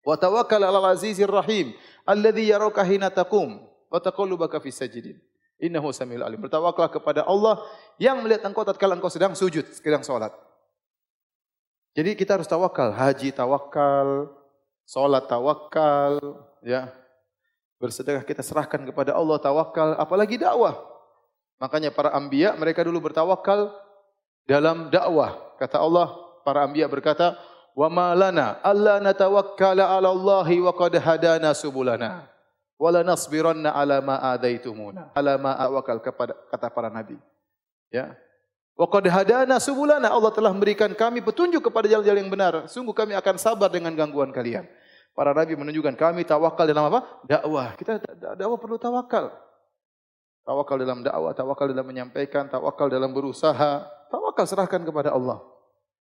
Wa 0.03 0.19
tawakkal 0.19 0.60
ala 0.60 0.84
azizir 0.91 1.32
rahim. 1.32 1.71
Alladhi 2.03 2.51
yarauka 2.51 2.84
hina 2.84 3.08
taqum. 3.08 3.63
Wa 3.88 4.03
taqallubaka 4.03 4.60
fis 4.60 4.75
sajidin. 4.75 5.15
Innahu 5.61 5.93
samiul 5.93 6.25
alim. 6.25 6.41
Bertawakal 6.41 6.89
kepada 6.89 7.25
Allah 7.27 7.61
yang 8.01 8.21
melihat 8.25 8.47
engkau 8.49 8.65
tatkala 8.65 8.97
engkau 8.97 9.11
sedang 9.11 9.37
sujud, 9.37 9.63
sedang 9.73 10.01
salat. 10.01 10.33
Jadi 11.93 12.17
kita 12.17 12.41
harus 12.41 12.49
tawakal, 12.49 12.89
haji 12.89 13.29
tawakal, 13.29 14.33
salat 14.81 15.29
tawakal, 15.29 16.17
ya. 16.65 16.89
Bersedekah 17.77 18.25
kita 18.25 18.41
serahkan 18.41 18.81
kepada 18.81 19.13
Allah 19.13 19.37
tawakal, 19.37 19.93
apalagi 20.01 20.41
dakwah. 20.41 20.73
Makanya 21.61 21.93
para 21.93 22.09
anbiya 22.17 22.57
mereka 22.57 22.81
dulu 22.81 23.11
bertawakal 23.11 23.69
dalam 24.49 24.89
dakwah. 24.89 25.37
Kata 25.61 25.77
Allah, 25.79 26.17
para 26.41 26.65
anbiya 26.65 26.89
berkata, 26.89 27.37
"Wa 27.77 27.87
ma 27.93 28.17
lana 28.17 28.57
alla 28.65 28.97
natawakkala 28.97 29.85
'ala 29.85 30.09
Allahi 30.09 30.59
wa 30.59 30.73
qad 30.73 30.97
hadana 30.97 31.53
subulana." 31.53 32.32
Wala 32.77 33.05
nasbiranna 33.05 33.71
ala 33.71 34.01
ma 34.03 34.19
adaitumuna 34.36 35.13
ala 35.13 35.39
ma 35.39 35.51
awakal 35.55 36.01
kepada 36.01 36.36
kata 36.51 36.67
para 36.73 36.89
nabi. 36.89 37.17
Ya. 37.93 38.17
Wa 38.73 38.89
qad 38.89 39.05
hadana 39.05 39.62
subulana. 39.62 40.09
Allah 40.09 40.33
telah 40.33 40.49
memberikan 40.49 40.89
kami 40.97 41.21
petunjuk 41.21 41.62
kepada 41.69 41.86
jalan-jalan 41.86 42.25
yang 42.25 42.33
benar. 42.33 42.53
Sungguh 42.65 42.93
kami 42.93 43.13
akan 43.13 43.36
sabar 43.38 43.69
dengan 43.69 43.93
gangguan 43.93 44.33
kalian. 44.33 44.65
Para 45.13 45.29
nabi 45.29 45.53
menunjukkan 45.53 45.93
kami 45.93 46.25
tawakal 46.25 46.65
dalam 46.65 46.89
apa? 46.89 47.05
Dakwah. 47.29 47.77
Kita 47.77 48.01
dakwah 48.33 48.57
perlu 48.57 48.81
tawakal. 48.81 49.29
Tawakal 50.43 50.75
dalam 50.81 50.99
dakwah 51.05 51.31
tawakal 51.38 51.69
dalam 51.69 51.86
menyampaikan 51.86 52.49
tawakal 52.49 52.89
dalam 52.89 53.13
berusaha. 53.13 53.86
Tawakal 54.09 54.45
serahkan 54.49 54.81
kepada 54.81 55.13
Allah. 55.13 55.39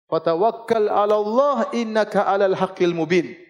Fatawakkal 0.09 0.89
ala 0.89 1.15
Allah 1.21 1.57
innaka 1.77 2.25
alal 2.25 2.57
haqqil 2.57 2.97
mubin 2.97 3.48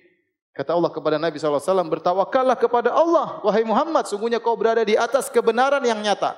Kata 0.58 0.74
Allah 0.74 0.90
kepada 0.90 1.22
Nabi 1.22 1.38
SAW, 1.38 1.86
bertawakallah 1.86 2.58
kepada 2.58 2.90
Allah. 2.90 3.38
Wahai 3.46 3.62
Muhammad, 3.62 4.10
sungguhnya 4.10 4.42
kau 4.42 4.58
berada 4.58 4.82
di 4.82 4.98
atas 4.98 5.30
kebenaran 5.30 5.78
yang 5.86 6.02
nyata. 6.02 6.34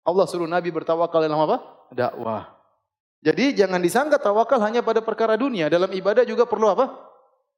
Allah 0.00 0.24
suruh 0.24 0.48
Nabi 0.48 0.72
bertawakal 0.72 1.20
dalam 1.20 1.36
apa? 1.44 1.60
Dakwah. 1.92 2.48
Jadi 3.20 3.52
jangan 3.52 3.84
disangka 3.84 4.16
tawakal 4.16 4.56
hanya 4.64 4.80
pada 4.80 5.04
perkara 5.04 5.36
dunia. 5.36 5.68
Dalam 5.68 5.92
ibadah 5.92 6.24
juga 6.24 6.48
perlu 6.48 6.72
apa? 6.72 6.92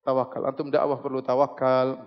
Tawakal. 0.03 0.43
Antum 0.51 0.75
dakwah 0.75 0.99
perlu 0.99 1.23
tawakal. 1.23 2.03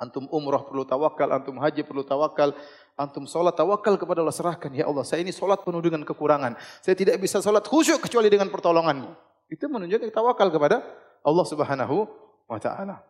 Antum 0.00 0.24
umrah 0.32 0.64
perlu 0.64 0.88
tawakal. 0.88 1.28
Antum 1.36 1.56
haji 1.60 1.84
perlu 1.84 2.00
tawakal. 2.00 2.56
Antum 2.96 3.28
solat 3.28 3.56
tawakal 3.56 4.00
kepada 4.00 4.24
Allah. 4.24 4.32
Serahkan. 4.32 4.72
Ya 4.72 4.88
Allah, 4.88 5.04
saya 5.04 5.20
ini 5.20 5.36
solat 5.36 5.60
penuh 5.64 5.84
dengan 5.84 6.00
kekurangan. 6.04 6.56
Saya 6.80 6.96
tidak 6.96 7.20
bisa 7.20 7.44
solat 7.44 7.64
khusyuk 7.64 8.00
kecuali 8.00 8.32
dengan 8.32 8.48
pertolonganmu. 8.48 9.08
Itu 9.52 9.68
menunjukkan 9.68 10.12
tawakal 10.12 10.48
kepada 10.48 10.80
Allah 11.24 11.44
subhanahu 11.48 12.25
wa 12.46 12.58
taala. 12.58 13.02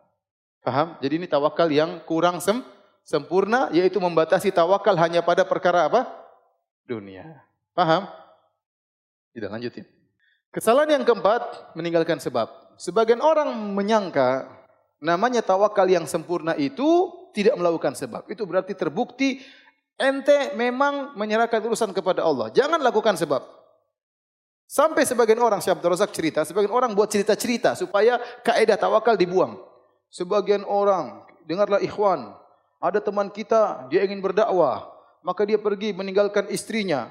Paham? 0.65 0.99
Jadi 0.99 1.13
ini 1.23 1.27
tawakal 1.29 1.71
yang 1.71 2.03
kurang 2.03 2.43
sem 2.43 2.59
sempurna 3.07 3.71
yaitu 3.71 4.03
membatasi 4.03 4.51
tawakal 4.51 4.97
hanya 4.99 5.23
pada 5.23 5.47
perkara 5.47 5.87
apa? 5.87 6.05
Dunia. 6.83 7.23
Paham? 7.71 8.09
Tidak 9.31 9.47
lanjutin. 9.47 9.85
Kesalahan 10.51 10.99
yang 10.99 11.03
keempat 11.05 11.73
meninggalkan 11.77 12.17
sebab. 12.17 12.49
Sebagian 12.75 13.21
orang 13.21 13.53
menyangka 13.73 14.49
namanya 14.97 15.45
tawakal 15.45 15.85
yang 15.85 16.09
sempurna 16.09 16.57
itu 16.57 17.13
tidak 17.33 17.53
melakukan 17.55 17.93
sebab. 17.93 18.25
Itu 18.27 18.49
berarti 18.49 18.73
terbukti 18.73 19.41
ente 19.97 20.53
memang 20.57 21.17
menyerahkan 21.17 21.61
urusan 21.61 21.93
kepada 21.93 22.25
Allah. 22.25 22.49
Jangan 22.53 22.81
lakukan 22.81 23.17
sebab. 23.17 23.56
Sampai 24.67 25.07
sebagian 25.07 25.39
orang, 25.39 25.63
Syekh 25.63 25.79
Abdul 25.79 25.95
Razak 25.95 26.11
cerita, 26.11 26.43
sebagian 26.43 26.75
orang 26.75 26.91
buat 26.91 27.07
cerita-cerita 27.07 27.71
supaya 27.79 28.19
kaidah 28.43 28.75
tawakal 28.75 29.15
dibuang. 29.15 29.55
Sebagian 30.11 30.67
orang, 30.67 31.23
dengarlah 31.47 31.79
ikhwan, 31.79 32.35
ada 32.83 32.99
teman 32.99 33.31
kita, 33.31 33.87
dia 33.87 34.03
ingin 34.03 34.19
berdakwah, 34.19 34.91
maka 35.23 35.47
dia 35.47 35.55
pergi 35.55 35.95
meninggalkan 35.95 36.51
istrinya. 36.51 37.07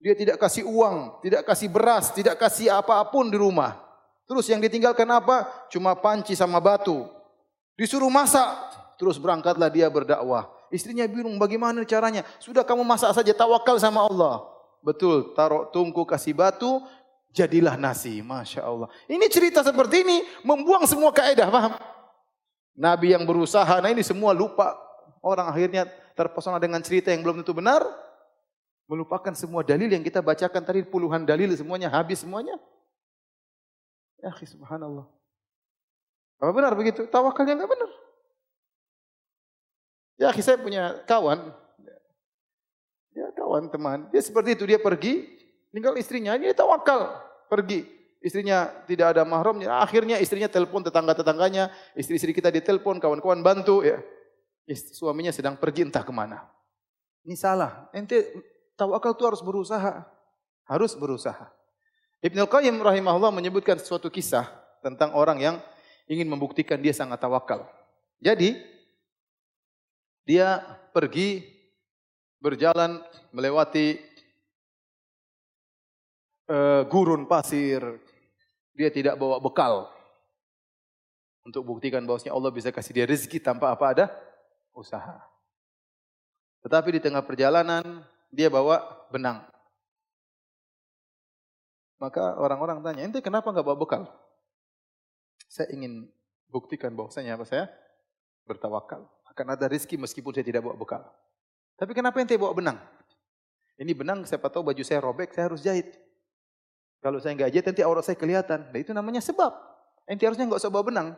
Dia 0.00 0.16
tidak 0.16 0.40
kasih 0.40 0.64
uang, 0.64 1.20
tidak 1.20 1.44
kasih 1.44 1.68
beras, 1.68 2.08
tidak 2.12 2.40
kasih 2.40 2.72
apa-apun 2.72 3.28
di 3.28 3.36
rumah. 3.36 3.76
Terus 4.24 4.48
yang 4.48 4.64
ditinggalkan 4.64 5.08
apa? 5.12 5.44
Cuma 5.68 5.92
panci 5.92 6.32
sama 6.32 6.56
batu. 6.56 7.04
Disuruh 7.76 8.08
masak, 8.08 8.48
terus 8.96 9.20
berangkatlah 9.20 9.68
dia 9.68 9.92
berdakwah. 9.92 10.48
Istrinya 10.72 11.04
bingung 11.04 11.36
bagaimana 11.36 11.84
caranya. 11.84 12.24
Sudah 12.40 12.64
kamu 12.64 12.80
masak 12.80 13.12
saja, 13.12 13.32
tawakal 13.36 13.76
sama 13.76 14.08
Allah. 14.08 14.53
Betul, 14.84 15.32
taruh 15.32 15.72
tungku 15.72 16.04
kasih 16.04 16.36
batu, 16.36 16.84
jadilah 17.32 17.80
nasi. 17.80 18.20
Masya 18.20 18.60
Allah. 18.68 18.92
Ini 19.08 19.24
cerita 19.32 19.64
seperti 19.64 20.04
ini, 20.04 20.20
membuang 20.44 20.84
semua 20.84 21.08
kaedah, 21.08 21.48
paham? 21.48 21.72
Nabi 22.76 23.16
yang 23.16 23.24
berusaha, 23.24 23.80
nah 23.80 23.88
ini 23.88 24.04
semua 24.04 24.36
lupa. 24.36 24.76
Orang 25.24 25.48
akhirnya 25.48 25.88
terpesona 26.12 26.60
dengan 26.60 26.84
cerita 26.84 27.08
yang 27.08 27.24
belum 27.24 27.40
tentu 27.40 27.56
benar. 27.56 27.80
Melupakan 28.84 29.32
semua 29.32 29.64
dalil 29.64 29.88
yang 29.88 30.04
kita 30.04 30.20
bacakan 30.20 30.60
tadi, 30.60 30.84
puluhan 30.84 31.24
dalil 31.24 31.48
semuanya, 31.56 31.88
habis 31.88 32.20
semuanya. 32.20 32.60
Ya 34.20 34.28
subhanallah. 34.36 35.08
Apa 36.44 36.52
benar 36.52 36.76
begitu? 36.76 37.08
Tawakalnya 37.08 37.56
enggak 37.56 37.72
benar. 37.72 37.90
Ya, 40.20 40.30
saya 40.38 40.60
punya 40.60 41.00
kawan, 41.08 41.50
teman, 43.70 44.10
dia 44.10 44.22
seperti 44.22 44.58
itu 44.58 44.64
dia 44.66 44.80
pergi, 44.82 45.26
tinggal 45.70 45.94
istrinya, 45.94 46.34
dia 46.34 46.50
tawakal 46.50 47.22
pergi. 47.46 47.86
Istrinya 48.24 48.72
tidak 48.88 49.14
ada 49.14 49.22
mahramnya, 49.28 49.84
akhirnya 49.84 50.16
istrinya 50.16 50.48
telepon 50.48 50.80
tetangga-tetangganya, 50.80 51.68
istri-istri 51.92 52.32
kita 52.32 52.48
ditelepon, 52.48 52.96
kawan-kawan 52.96 53.44
bantu 53.44 53.84
ya. 53.84 54.00
Suaminya 54.96 55.28
sedang 55.28 55.60
pergi 55.60 55.84
entah 55.84 56.00
ke 56.00 56.08
mana. 56.08 56.40
Ini 57.24 57.36
salah. 57.36 57.92
Ente 57.92 58.24
tawakal 58.80 59.12
itu 59.12 59.24
harus 59.28 59.44
berusaha. 59.44 60.08
Harus 60.64 60.96
berusaha. 60.96 61.52
Ibnu 62.24 62.48
Qayyim 62.48 62.80
rahimahullah 62.80 63.28
menyebutkan 63.28 63.76
suatu 63.76 64.08
kisah 64.08 64.48
tentang 64.80 65.12
orang 65.12 65.36
yang 65.36 65.56
ingin 66.08 66.24
membuktikan 66.24 66.80
dia 66.80 66.96
sangat 66.96 67.20
tawakal. 67.20 67.68
Jadi 68.24 68.56
dia 70.24 70.64
pergi 70.96 71.53
berjalan 72.44 73.00
melewati 73.32 73.96
uh, 76.52 76.84
gurun 76.84 77.24
pasir. 77.24 77.80
Dia 78.76 78.92
tidak 78.92 79.16
bawa 79.16 79.40
bekal 79.40 79.88
untuk 81.46 81.64
buktikan 81.64 82.04
bahwasanya 82.04 82.36
Allah 82.36 82.52
bisa 82.52 82.68
kasih 82.68 82.92
dia 82.92 83.06
rezeki 83.08 83.40
tanpa 83.40 83.72
apa 83.72 83.84
ada 83.96 84.04
usaha. 84.76 85.24
Tetapi 86.60 86.98
di 86.98 87.00
tengah 87.00 87.24
perjalanan 87.24 88.04
dia 88.28 88.50
bawa 88.52 88.82
benang. 89.08 89.46
Maka 92.02 92.36
orang-orang 92.36 92.82
tanya, 92.82 93.06
ente 93.06 93.22
kenapa 93.22 93.54
nggak 93.54 93.64
bawa 93.64 93.78
bekal? 93.78 94.02
Saya 95.46 95.70
ingin 95.70 96.10
buktikan 96.50 96.90
bahwasanya 96.92 97.38
apa 97.38 97.46
saya 97.46 97.70
bertawakal. 98.44 99.06
Akan 99.30 99.46
ada 99.54 99.70
rezeki 99.70 99.96
meskipun 100.02 100.34
saya 100.34 100.42
tidak 100.42 100.66
bawa 100.66 100.74
bekal. 100.74 101.06
Tapi 101.74 101.92
kenapa 101.92 102.22
ente 102.22 102.38
bawa 102.38 102.54
benang? 102.54 102.78
Ini 103.74 103.90
benang 103.90 104.22
siapa 104.22 104.46
tahu 104.46 104.70
baju 104.70 104.82
saya 104.86 105.02
robek, 105.02 105.34
saya 105.34 105.50
harus 105.50 105.60
jahit. 105.62 105.98
Kalau 107.02 107.18
saya 107.18 107.34
nggak 107.34 107.50
jahit 107.50 107.66
nanti 107.66 107.82
aurat 107.82 108.06
saya 108.06 108.14
kelihatan. 108.14 108.70
Nah 108.70 108.78
itu 108.78 108.94
namanya 108.94 109.18
sebab. 109.18 109.50
Ente 110.06 110.24
harusnya 110.24 110.46
nggak 110.46 110.62
usah 110.62 110.70
bawa 110.70 110.84
benang. 110.86 111.08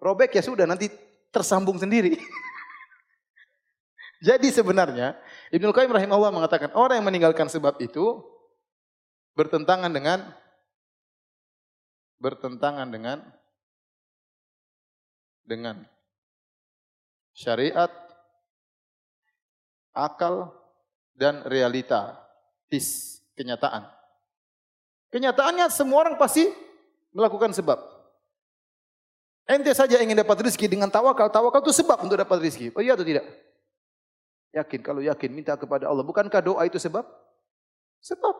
Robek 0.00 0.32
ya 0.32 0.42
sudah 0.42 0.64
nanti 0.64 0.88
tersambung 1.28 1.76
sendiri. 1.76 2.16
Jadi 4.28 4.50
sebenarnya 4.50 5.14
Ibnu 5.54 5.70
Qayyim 5.70 5.94
rahimahullah 5.94 6.34
mengatakan 6.34 6.74
orang 6.74 6.98
yang 6.98 7.06
meninggalkan 7.06 7.46
sebab 7.46 7.78
itu 7.78 8.18
bertentangan 9.38 9.94
dengan 9.94 10.34
bertentangan 12.18 12.90
dengan 12.90 13.22
dengan 15.46 15.86
syariat 17.30 18.07
akal, 19.98 20.54
dan 21.18 21.42
realita, 21.50 22.14
tis, 22.70 23.18
kenyataan. 23.34 23.90
Kenyataannya 25.10 25.66
semua 25.74 26.06
orang 26.06 26.14
pasti 26.14 26.46
melakukan 27.10 27.50
sebab. 27.50 27.82
Ente 29.48 29.72
saja 29.74 29.98
ingin 29.98 30.14
dapat 30.14 30.44
rezeki 30.44 30.70
dengan 30.70 30.92
tawakal, 30.92 31.26
tawakal 31.32 31.64
itu 31.64 31.74
sebab 31.74 32.06
untuk 32.06 32.20
dapat 32.20 32.38
rezeki. 32.38 32.70
Oh 32.78 32.84
iya 32.84 32.94
atau 32.94 33.02
tidak? 33.02 33.26
Yakin, 34.52 34.80
kalau 34.84 35.00
yakin 35.00 35.30
minta 35.32 35.56
kepada 35.56 35.88
Allah. 35.88 36.04
Bukankah 36.04 36.40
doa 36.44 36.62
itu 36.68 36.76
sebab? 36.76 37.02
Sebab. 38.04 38.36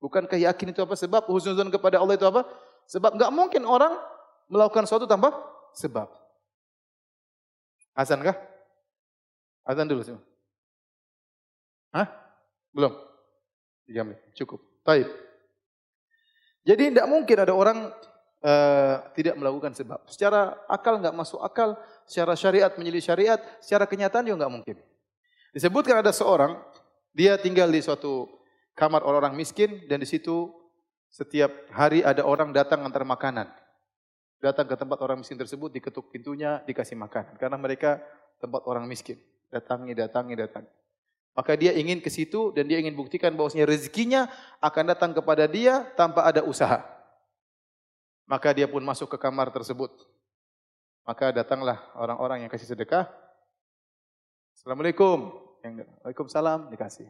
Bukankah 0.00 0.40
yakin 0.40 0.72
itu 0.72 0.80
apa? 0.80 0.96
Sebab. 0.96 1.28
Husnuzon 1.28 1.68
kepada 1.68 2.00
Allah 2.00 2.16
itu 2.16 2.24
apa? 2.24 2.48
Sebab. 2.88 3.20
Gak 3.20 3.32
mungkin 3.36 3.68
orang 3.68 4.00
melakukan 4.48 4.88
sesuatu 4.88 5.04
tanpa 5.04 5.36
sebab. 5.76 6.08
Hasan 7.92 8.24
kah? 8.24 8.36
Azan 9.68 9.84
dulu 9.84 10.00
semua. 10.00 10.29
Hah? 11.90 12.06
Belum? 12.70 12.94
Tiga 13.86 14.06
menit, 14.06 14.22
cukup. 14.38 14.62
Taib. 14.86 15.10
Jadi 16.62 16.94
tidak 16.94 17.08
mungkin 17.10 17.36
ada 17.42 17.54
orang 17.56 17.90
uh, 18.44 18.94
tidak 19.16 19.34
melakukan 19.36 19.74
sebab. 19.74 20.06
Secara 20.06 20.54
akal 20.68 21.00
nggak 21.00 21.16
masuk 21.16 21.40
akal, 21.42 21.74
secara 22.06 22.36
syariat 22.36 22.72
menjadi 22.76 23.12
syariat, 23.12 23.40
secara 23.58 23.84
kenyataan 23.88 24.24
juga 24.28 24.46
nggak 24.46 24.54
mungkin. 24.54 24.76
Disebutkan 25.50 25.98
ada 25.98 26.14
seorang, 26.14 26.60
dia 27.10 27.34
tinggal 27.40 27.66
di 27.66 27.82
suatu 27.82 28.30
kamar 28.78 29.02
orang-orang 29.02 29.34
miskin 29.34 29.82
dan 29.90 29.98
di 29.98 30.06
situ 30.06 30.48
setiap 31.10 31.50
hari 31.74 32.06
ada 32.06 32.22
orang 32.22 32.54
datang 32.54 32.86
antar 32.86 33.02
makanan. 33.02 33.50
Datang 34.40 34.64
ke 34.64 34.78
tempat 34.78 34.96
orang 35.04 35.20
miskin 35.20 35.36
tersebut, 35.36 35.68
diketuk 35.68 36.08
pintunya, 36.08 36.64
dikasih 36.64 36.96
makan. 36.96 37.36
Karena 37.36 37.60
mereka 37.60 38.00
tempat 38.40 38.64
orang 38.64 38.88
miskin. 38.88 39.20
Datangi, 39.52 39.92
datangi, 39.92 40.32
datangi. 40.32 40.79
Maka 41.30 41.54
dia 41.54 41.70
ingin 41.78 42.02
ke 42.02 42.10
situ 42.10 42.50
dan 42.50 42.66
dia 42.66 42.82
ingin 42.82 42.98
buktikan 42.98 43.32
bahwasanya 43.38 43.70
rezekinya 43.70 44.26
akan 44.58 44.84
datang 44.90 45.14
kepada 45.14 45.46
dia 45.46 45.86
tanpa 45.94 46.26
ada 46.26 46.42
usaha. 46.42 46.82
Maka 48.26 48.54
dia 48.54 48.66
pun 48.66 48.82
masuk 48.82 49.10
ke 49.10 49.18
kamar 49.18 49.50
tersebut. 49.54 49.90
Maka 51.06 51.34
datanglah 51.34 51.82
orang-orang 51.98 52.46
yang 52.46 52.50
kasih 52.50 52.70
sedekah. 52.70 53.10
Assalamualaikum. 54.54 55.34
Yang 55.66 55.86
Waalaikumsalam 56.02 56.70
dikasih. 56.70 57.08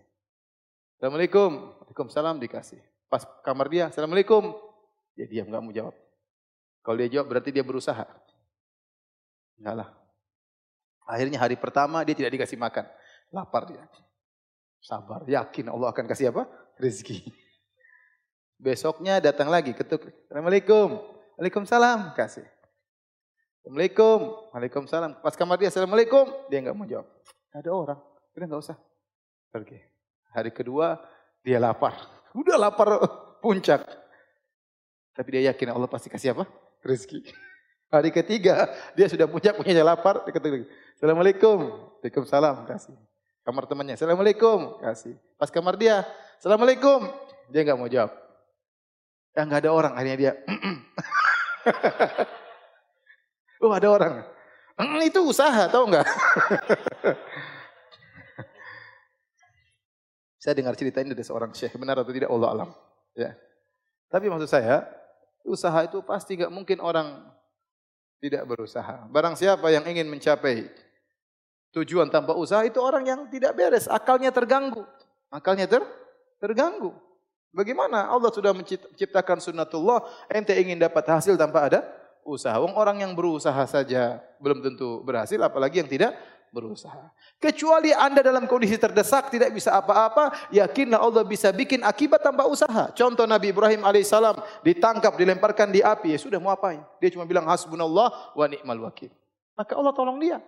Assalamualaikum. 0.97 1.77
Waalaikumsalam 1.85 2.37
dikasih. 2.41 2.81
Pas 3.11 3.27
kamar 3.45 3.67
dia, 3.69 3.91
Assalamualaikum. 3.91 4.55
Dia 5.19 5.27
diam, 5.27 5.51
nggak 5.51 5.63
mau 5.65 5.75
jawab. 5.75 5.97
Kalau 6.81 6.97
dia 6.97 7.09
jawab 7.21 7.27
berarti 7.29 7.51
dia 7.53 7.65
berusaha. 7.67 8.07
Enggak 9.61 9.75
lah. 9.85 9.89
Akhirnya 11.05 11.43
hari 11.43 11.61
pertama 11.61 12.01
dia 12.07 12.17
tidak 12.17 12.33
dikasih 12.39 12.57
makan. 12.57 12.89
Lapar 13.35 13.69
dia. 13.69 13.85
Sabar, 14.81 15.29
yakin 15.29 15.69
Allah 15.69 15.93
akan 15.93 16.09
kasih 16.09 16.33
apa? 16.33 16.49
Rezeki. 16.81 17.29
Besoknya 18.65 19.21
datang 19.21 19.53
lagi 19.53 19.77
ketuk. 19.77 20.09
Assalamualaikum. 20.29 21.01
Waalaikumsalam. 21.37 22.17
Kasih. 22.17 22.45
Assalamualaikum. 23.61 24.49
Waalaikumsalam. 24.57 25.21
Pas 25.21 25.37
kamar 25.37 25.61
dia, 25.61 25.69
Assalamualaikum. 25.69 26.29
Dia 26.49 26.65
nggak 26.65 26.77
mau 26.77 26.89
jawab. 26.89 27.09
Ada 27.53 27.71
orang. 27.73 28.01
Udah 28.37 28.47
nggak 28.49 28.63
usah. 28.65 28.77
Pergi. 29.53 29.77
Hari 30.33 30.53
kedua, 30.53 30.97
dia 31.45 31.61
lapar. 31.61 31.97
Udah 32.41 32.57
lapar 32.57 33.01
puncak. 33.45 33.85
Tapi 35.13 35.29
dia 35.37 35.53
yakin 35.53 35.77
Allah 35.77 35.89
pasti 35.89 36.09
kasih 36.09 36.33
apa? 36.33 36.49
Rezeki. 36.81 37.21
Hari 37.93 38.15
ketiga, 38.15 38.71
dia 38.97 39.11
sudah 39.13 39.29
puncak, 39.29 39.61
punya 39.61 39.85
lapar. 39.85 40.25
Dia 40.25 40.33
ketuk. 40.33 40.69
Assalamualaikum. 40.97 41.69
Waalaikumsalam. 42.01 42.65
Kasih. 42.65 43.10
Kamar 43.41 43.65
temannya, 43.65 43.97
Assalamualaikum. 43.97 44.77
Kasih. 44.85 45.17
Pas 45.41 45.49
kamar 45.49 45.81
dia, 45.81 46.05
Assalamualaikum. 46.37 47.09
Dia 47.49 47.65
nggak 47.65 47.79
mau 47.81 47.89
jawab. 47.89 48.13
Ya 49.33 49.47
nggak 49.49 49.61
ada 49.65 49.71
orang, 49.73 49.93
akhirnya 49.97 50.17
dia. 50.19 50.33
oh 53.65 53.73
ada 53.73 53.89
orang. 53.89 54.25
itu 55.05 55.21
usaha, 55.25 55.69
tahu 55.69 55.93
nggak? 55.93 56.07
saya 60.41 60.57
dengar 60.57 60.73
cerita 60.73 61.05
ini 61.05 61.13
dari 61.13 61.25
seorang 61.25 61.53
syekh, 61.53 61.77
benar 61.77 62.01
atau 62.01 62.13
tidak 62.13 62.33
Allah 62.33 62.49
alam. 62.49 62.73
Ya. 63.13 63.37
Tapi 64.09 64.33
maksud 64.33 64.49
saya, 64.49 64.89
usaha 65.45 65.85
itu 65.85 66.01
pasti 66.05 66.37
nggak 66.41 66.53
mungkin 66.53 66.81
orang 66.81 67.29
tidak 68.21 68.45
berusaha. 68.45 69.09
Barang 69.09 69.37
siapa 69.37 69.69
yang 69.73 69.85
ingin 69.89 70.09
mencapai 70.09 70.69
tujuan 71.75 72.11
tanpa 72.11 72.35
usaha 72.35 72.63
itu 72.67 72.79
orang 72.83 73.07
yang 73.07 73.21
tidak 73.31 73.55
beres, 73.55 73.87
akalnya 73.87 74.35
terganggu. 74.35 74.83
Akalnya 75.31 75.71
ter 75.71 75.83
terganggu. 76.43 76.95
Bagaimana 77.51 78.07
Allah 78.07 78.31
sudah 78.31 78.55
menciptakan 78.55 79.43
sunnatullah, 79.43 80.07
ente 80.31 80.55
ingin 80.55 80.79
dapat 80.79 81.03
hasil 81.07 81.35
tanpa 81.35 81.67
ada 81.67 81.81
usaha. 82.23 82.55
Orang 82.59 83.03
yang 83.03 83.15
berusaha 83.15 83.63
saja 83.67 84.23
belum 84.39 84.63
tentu 84.63 85.03
berhasil, 85.03 85.39
apalagi 85.43 85.83
yang 85.83 85.91
tidak 85.91 86.15
berusaha. 86.51 87.11
Kecuali 87.39 87.95
anda 87.95 88.23
dalam 88.23 88.47
kondisi 88.47 88.79
terdesak, 88.79 89.31
tidak 89.31 89.55
bisa 89.55 89.75
apa-apa, 89.75 90.51
yakinlah 90.51 90.99
Allah 90.99 91.23
bisa 91.27 91.55
bikin 91.55 91.83
akibat 91.87 92.23
tanpa 92.23 92.47
usaha. 92.47 92.91
Contoh 92.95 93.27
Nabi 93.27 93.55
Ibrahim 93.55 93.87
alaihissalam 93.87 94.39
ditangkap, 94.67 95.15
dilemparkan 95.15 95.71
di 95.71 95.83
api, 95.83 96.15
ya 96.15 96.19
sudah 96.19 96.39
mau 96.43 96.55
apain? 96.55 96.83
Dia 96.99 97.11
cuma 97.15 97.27
bilang 97.27 97.47
hasbunallah 97.47 98.35
wa 98.35 98.47
ni'mal 98.51 98.83
wakil. 98.91 99.11
Maka 99.59 99.73
Allah 99.79 99.95
tolong 99.95 100.19
dia. 100.19 100.39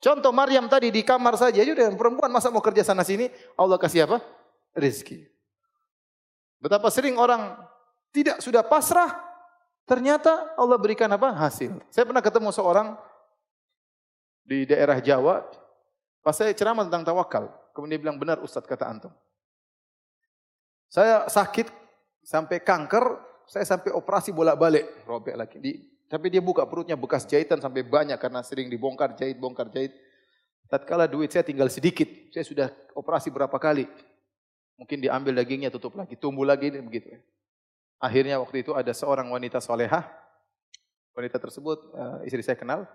Contoh 0.00 0.32
Maryam 0.32 0.64
tadi 0.64 0.88
di 0.88 1.04
kamar 1.04 1.36
saja, 1.36 1.60
sudah 1.60 1.92
perempuan 1.92 2.32
masa 2.32 2.48
mau 2.48 2.64
kerja 2.64 2.80
sana 2.80 3.04
sini, 3.04 3.28
Allah 3.52 3.76
kasih 3.76 4.08
apa? 4.08 4.24
Rizki. 4.72 5.28
Betapa 6.56 6.88
sering 6.88 7.20
orang 7.20 7.60
tidak 8.08 8.40
sudah 8.40 8.64
pasrah, 8.64 9.20
ternyata 9.84 10.56
Allah 10.56 10.80
berikan 10.80 11.08
apa? 11.12 11.36
Hasil. 11.36 11.76
Saya 11.92 12.08
pernah 12.08 12.24
ketemu 12.24 12.48
seorang 12.48 12.96
di 14.40 14.64
daerah 14.64 14.96
Jawa, 15.04 15.44
pas 16.24 16.32
saya 16.32 16.56
ceramah 16.56 16.88
tentang 16.88 17.04
tawakal, 17.04 17.52
kemudian 17.76 18.00
dia 18.00 18.02
bilang 18.08 18.16
benar 18.16 18.40
Ustadz 18.40 18.64
kata 18.64 18.88
antum. 18.88 19.12
Saya 20.88 21.28
sakit 21.28 21.68
sampai 22.24 22.64
kanker, 22.64 23.20
saya 23.44 23.68
sampai 23.68 23.92
operasi 23.92 24.32
bolak-balik, 24.32 25.04
robek 25.04 25.36
lagi. 25.36 25.60
Di 25.60 25.72
tapi 26.10 26.26
dia 26.26 26.42
buka 26.42 26.66
perutnya 26.66 26.98
bekas 26.98 27.22
jahitan 27.22 27.62
sampai 27.62 27.86
banyak 27.86 28.18
karena 28.18 28.42
sering 28.42 28.66
dibongkar 28.66 29.14
jahit, 29.14 29.38
bongkar 29.38 29.70
jahit. 29.70 29.94
tatkala 30.66 31.06
duit 31.06 31.30
saya 31.30 31.46
tinggal 31.46 31.70
sedikit, 31.70 32.06
saya 32.34 32.42
sudah 32.42 32.68
operasi 32.98 33.30
berapa 33.30 33.54
kali. 33.58 33.86
Mungkin 34.74 35.02
diambil 35.02 35.38
dagingnya, 35.38 35.70
tutup 35.70 35.94
lagi, 35.94 36.18
tumbuh 36.18 36.46
lagi, 36.46 36.70
begitu. 36.70 37.14
Akhirnya 38.02 38.38
waktu 38.42 38.66
itu 38.66 38.74
ada 38.74 38.90
seorang 38.90 39.30
wanita 39.30 39.58
solehah, 39.58 40.06
wanita 41.14 41.42
tersebut 41.42 41.78
uh, 41.94 42.18
istri 42.26 42.42
saya 42.42 42.54
kenal, 42.54 42.86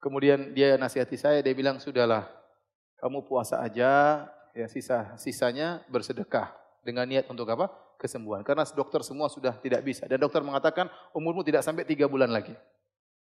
kemudian 0.00 0.56
dia 0.56 0.76
nasihati 0.80 1.20
saya, 1.20 1.44
dia 1.44 1.52
bilang, 1.52 1.76
sudahlah, 1.80 2.28
kamu 3.00 3.28
puasa 3.28 3.60
aja, 3.60 4.24
ya 4.56 4.66
sisa 4.68 5.16
sisanya 5.20 5.84
bersedekah 5.88 6.52
dengan 6.80 7.08
niat 7.08 7.28
untuk 7.28 7.48
apa? 7.48 7.72
Kesembuhan. 8.02 8.42
Karena 8.42 8.66
dokter 8.66 8.98
semua 9.06 9.30
sudah 9.30 9.54
tidak 9.62 9.86
bisa. 9.86 10.10
Dan 10.10 10.18
dokter 10.18 10.42
mengatakan 10.42 10.90
umurmu 11.14 11.46
tidak 11.46 11.62
sampai 11.62 11.86
tiga 11.86 12.10
bulan 12.10 12.34
lagi. 12.34 12.50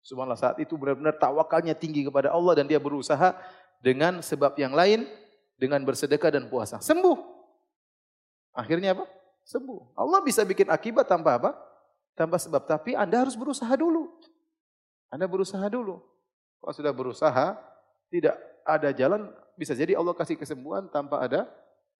Subhanallah 0.00 0.40
saat 0.40 0.56
itu 0.56 0.72
benar-benar 0.80 1.20
tawakalnya 1.20 1.76
tinggi 1.76 2.08
kepada 2.08 2.32
Allah 2.32 2.56
dan 2.56 2.64
dia 2.64 2.80
berusaha 2.80 3.36
dengan 3.84 4.24
sebab 4.24 4.56
yang 4.56 4.72
lain 4.72 5.04
dengan 5.60 5.84
bersedekah 5.84 6.32
dan 6.32 6.48
puasa. 6.48 6.80
Sembuh. 6.80 7.16
Akhirnya 8.56 8.96
apa? 8.96 9.04
Sembuh. 9.44 9.92
Allah 9.92 10.24
bisa 10.24 10.40
bikin 10.48 10.72
akibat 10.72 11.04
tanpa 11.04 11.36
apa? 11.36 11.50
Tanpa 12.16 12.40
sebab. 12.40 12.64
Tapi 12.64 12.96
Anda 12.96 13.20
harus 13.20 13.36
berusaha 13.36 13.70
dulu. 13.76 14.08
Anda 15.12 15.28
berusaha 15.28 15.68
dulu. 15.68 16.00
Kalau 16.64 16.72
sudah 16.72 16.92
berusaha, 16.96 17.60
tidak 18.08 18.40
ada 18.64 18.88
jalan, 18.96 19.28
bisa 19.54 19.76
jadi 19.76 19.92
Allah 19.94 20.16
kasih 20.16 20.40
kesembuhan 20.40 20.88
tanpa 20.88 21.20
ada 21.20 21.44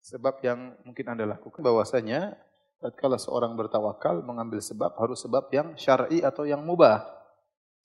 sebab 0.01 0.41
yang 0.41 0.73
mungkin 0.85 1.05
Anda 1.13 1.25
lakukan. 1.29 1.61
Bahwasanya, 1.61 2.33
kalau 2.93 3.17
seorang 3.17 3.57
bertawakal, 3.57 4.21
mengambil 4.21 4.61
sebab, 4.61 4.93
harus 5.01 5.25
sebab 5.25 5.49
yang 5.49 5.73
syar'i 5.81 6.21
atau 6.21 6.45
yang 6.45 6.61
mubah. 6.61 7.01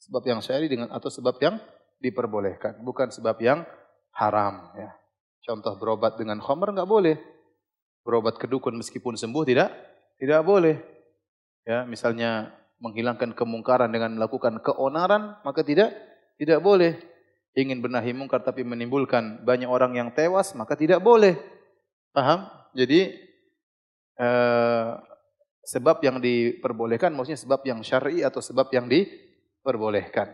Sebab 0.03 0.23
yang 0.27 0.39
syar'i 0.43 0.67
dengan 0.67 0.91
atau 0.91 1.07
sebab 1.07 1.39
yang 1.39 1.55
diperbolehkan, 2.03 2.83
bukan 2.83 3.11
sebab 3.11 3.39
yang 3.39 3.63
haram 4.15 4.71
ya. 4.75 4.91
Contoh 5.43 5.75
berobat 5.79 6.19
dengan 6.19 6.43
khamr 6.43 6.75
enggak 6.75 6.87
boleh. 6.87 7.15
Berobat 8.03 8.35
kedukun 8.39 8.75
meskipun 8.79 9.15
sembuh 9.15 9.43
tidak 9.47 9.69
tidak 10.19 10.41
boleh. 10.43 10.75
Ya, 11.63 11.87
misalnya 11.87 12.51
menghilangkan 12.79 13.35
kemungkaran 13.35 13.91
dengan 13.91 14.15
melakukan 14.15 14.59
keonaran, 14.63 15.39
maka 15.43 15.63
tidak 15.63 15.95
tidak 16.39 16.59
boleh. 16.63 16.95
Ingin 17.55 17.83
benahi 17.83 18.15
mungkar 18.15 18.39
tapi 18.43 18.63
menimbulkan 18.63 19.43
banyak 19.43 19.67
orang 19.67 19.95
yang 19.95 20.09
tewas, 20.15 20.55
maka 20.55 20.79
tidak 20.79 21.03
boleh. 21.03 21.35
Paham? 22.15 22.47
Jadi 22.71 23.28
eh, 24.19 24.89
sebab 25.63 26.03
yang 26.03 26.19
diperbolehkan 26.19 27.15
maksudnya 27.15 27.39
sebab 27.39 27.63
yang 27.63 27.79
syar'i 27.79 28.21
atau 28.21 28.43
sebab 28.43 28.67
yang 28.75 28.85
di 28.91 29.29
diperbolehkan. 29.59 30.27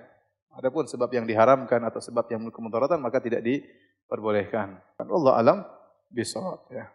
Adapun 0.56 0.88
sebab 0.88 1.12
yang 1.12 1.28
diharamkan 1.28 1.84
atau 1.84 2.00
sebab 2.00 2.32
yang 2.32 2.48
kemudaratan 2.48 3.02
maka 3.02 3.20
tidak 3.20 3.44
diperbolehkan. 3.44 4.80
Allah 5.02 5.34
alam 5.36 5.58
bisawab 6.08 6.64
ya. 6.72 6.88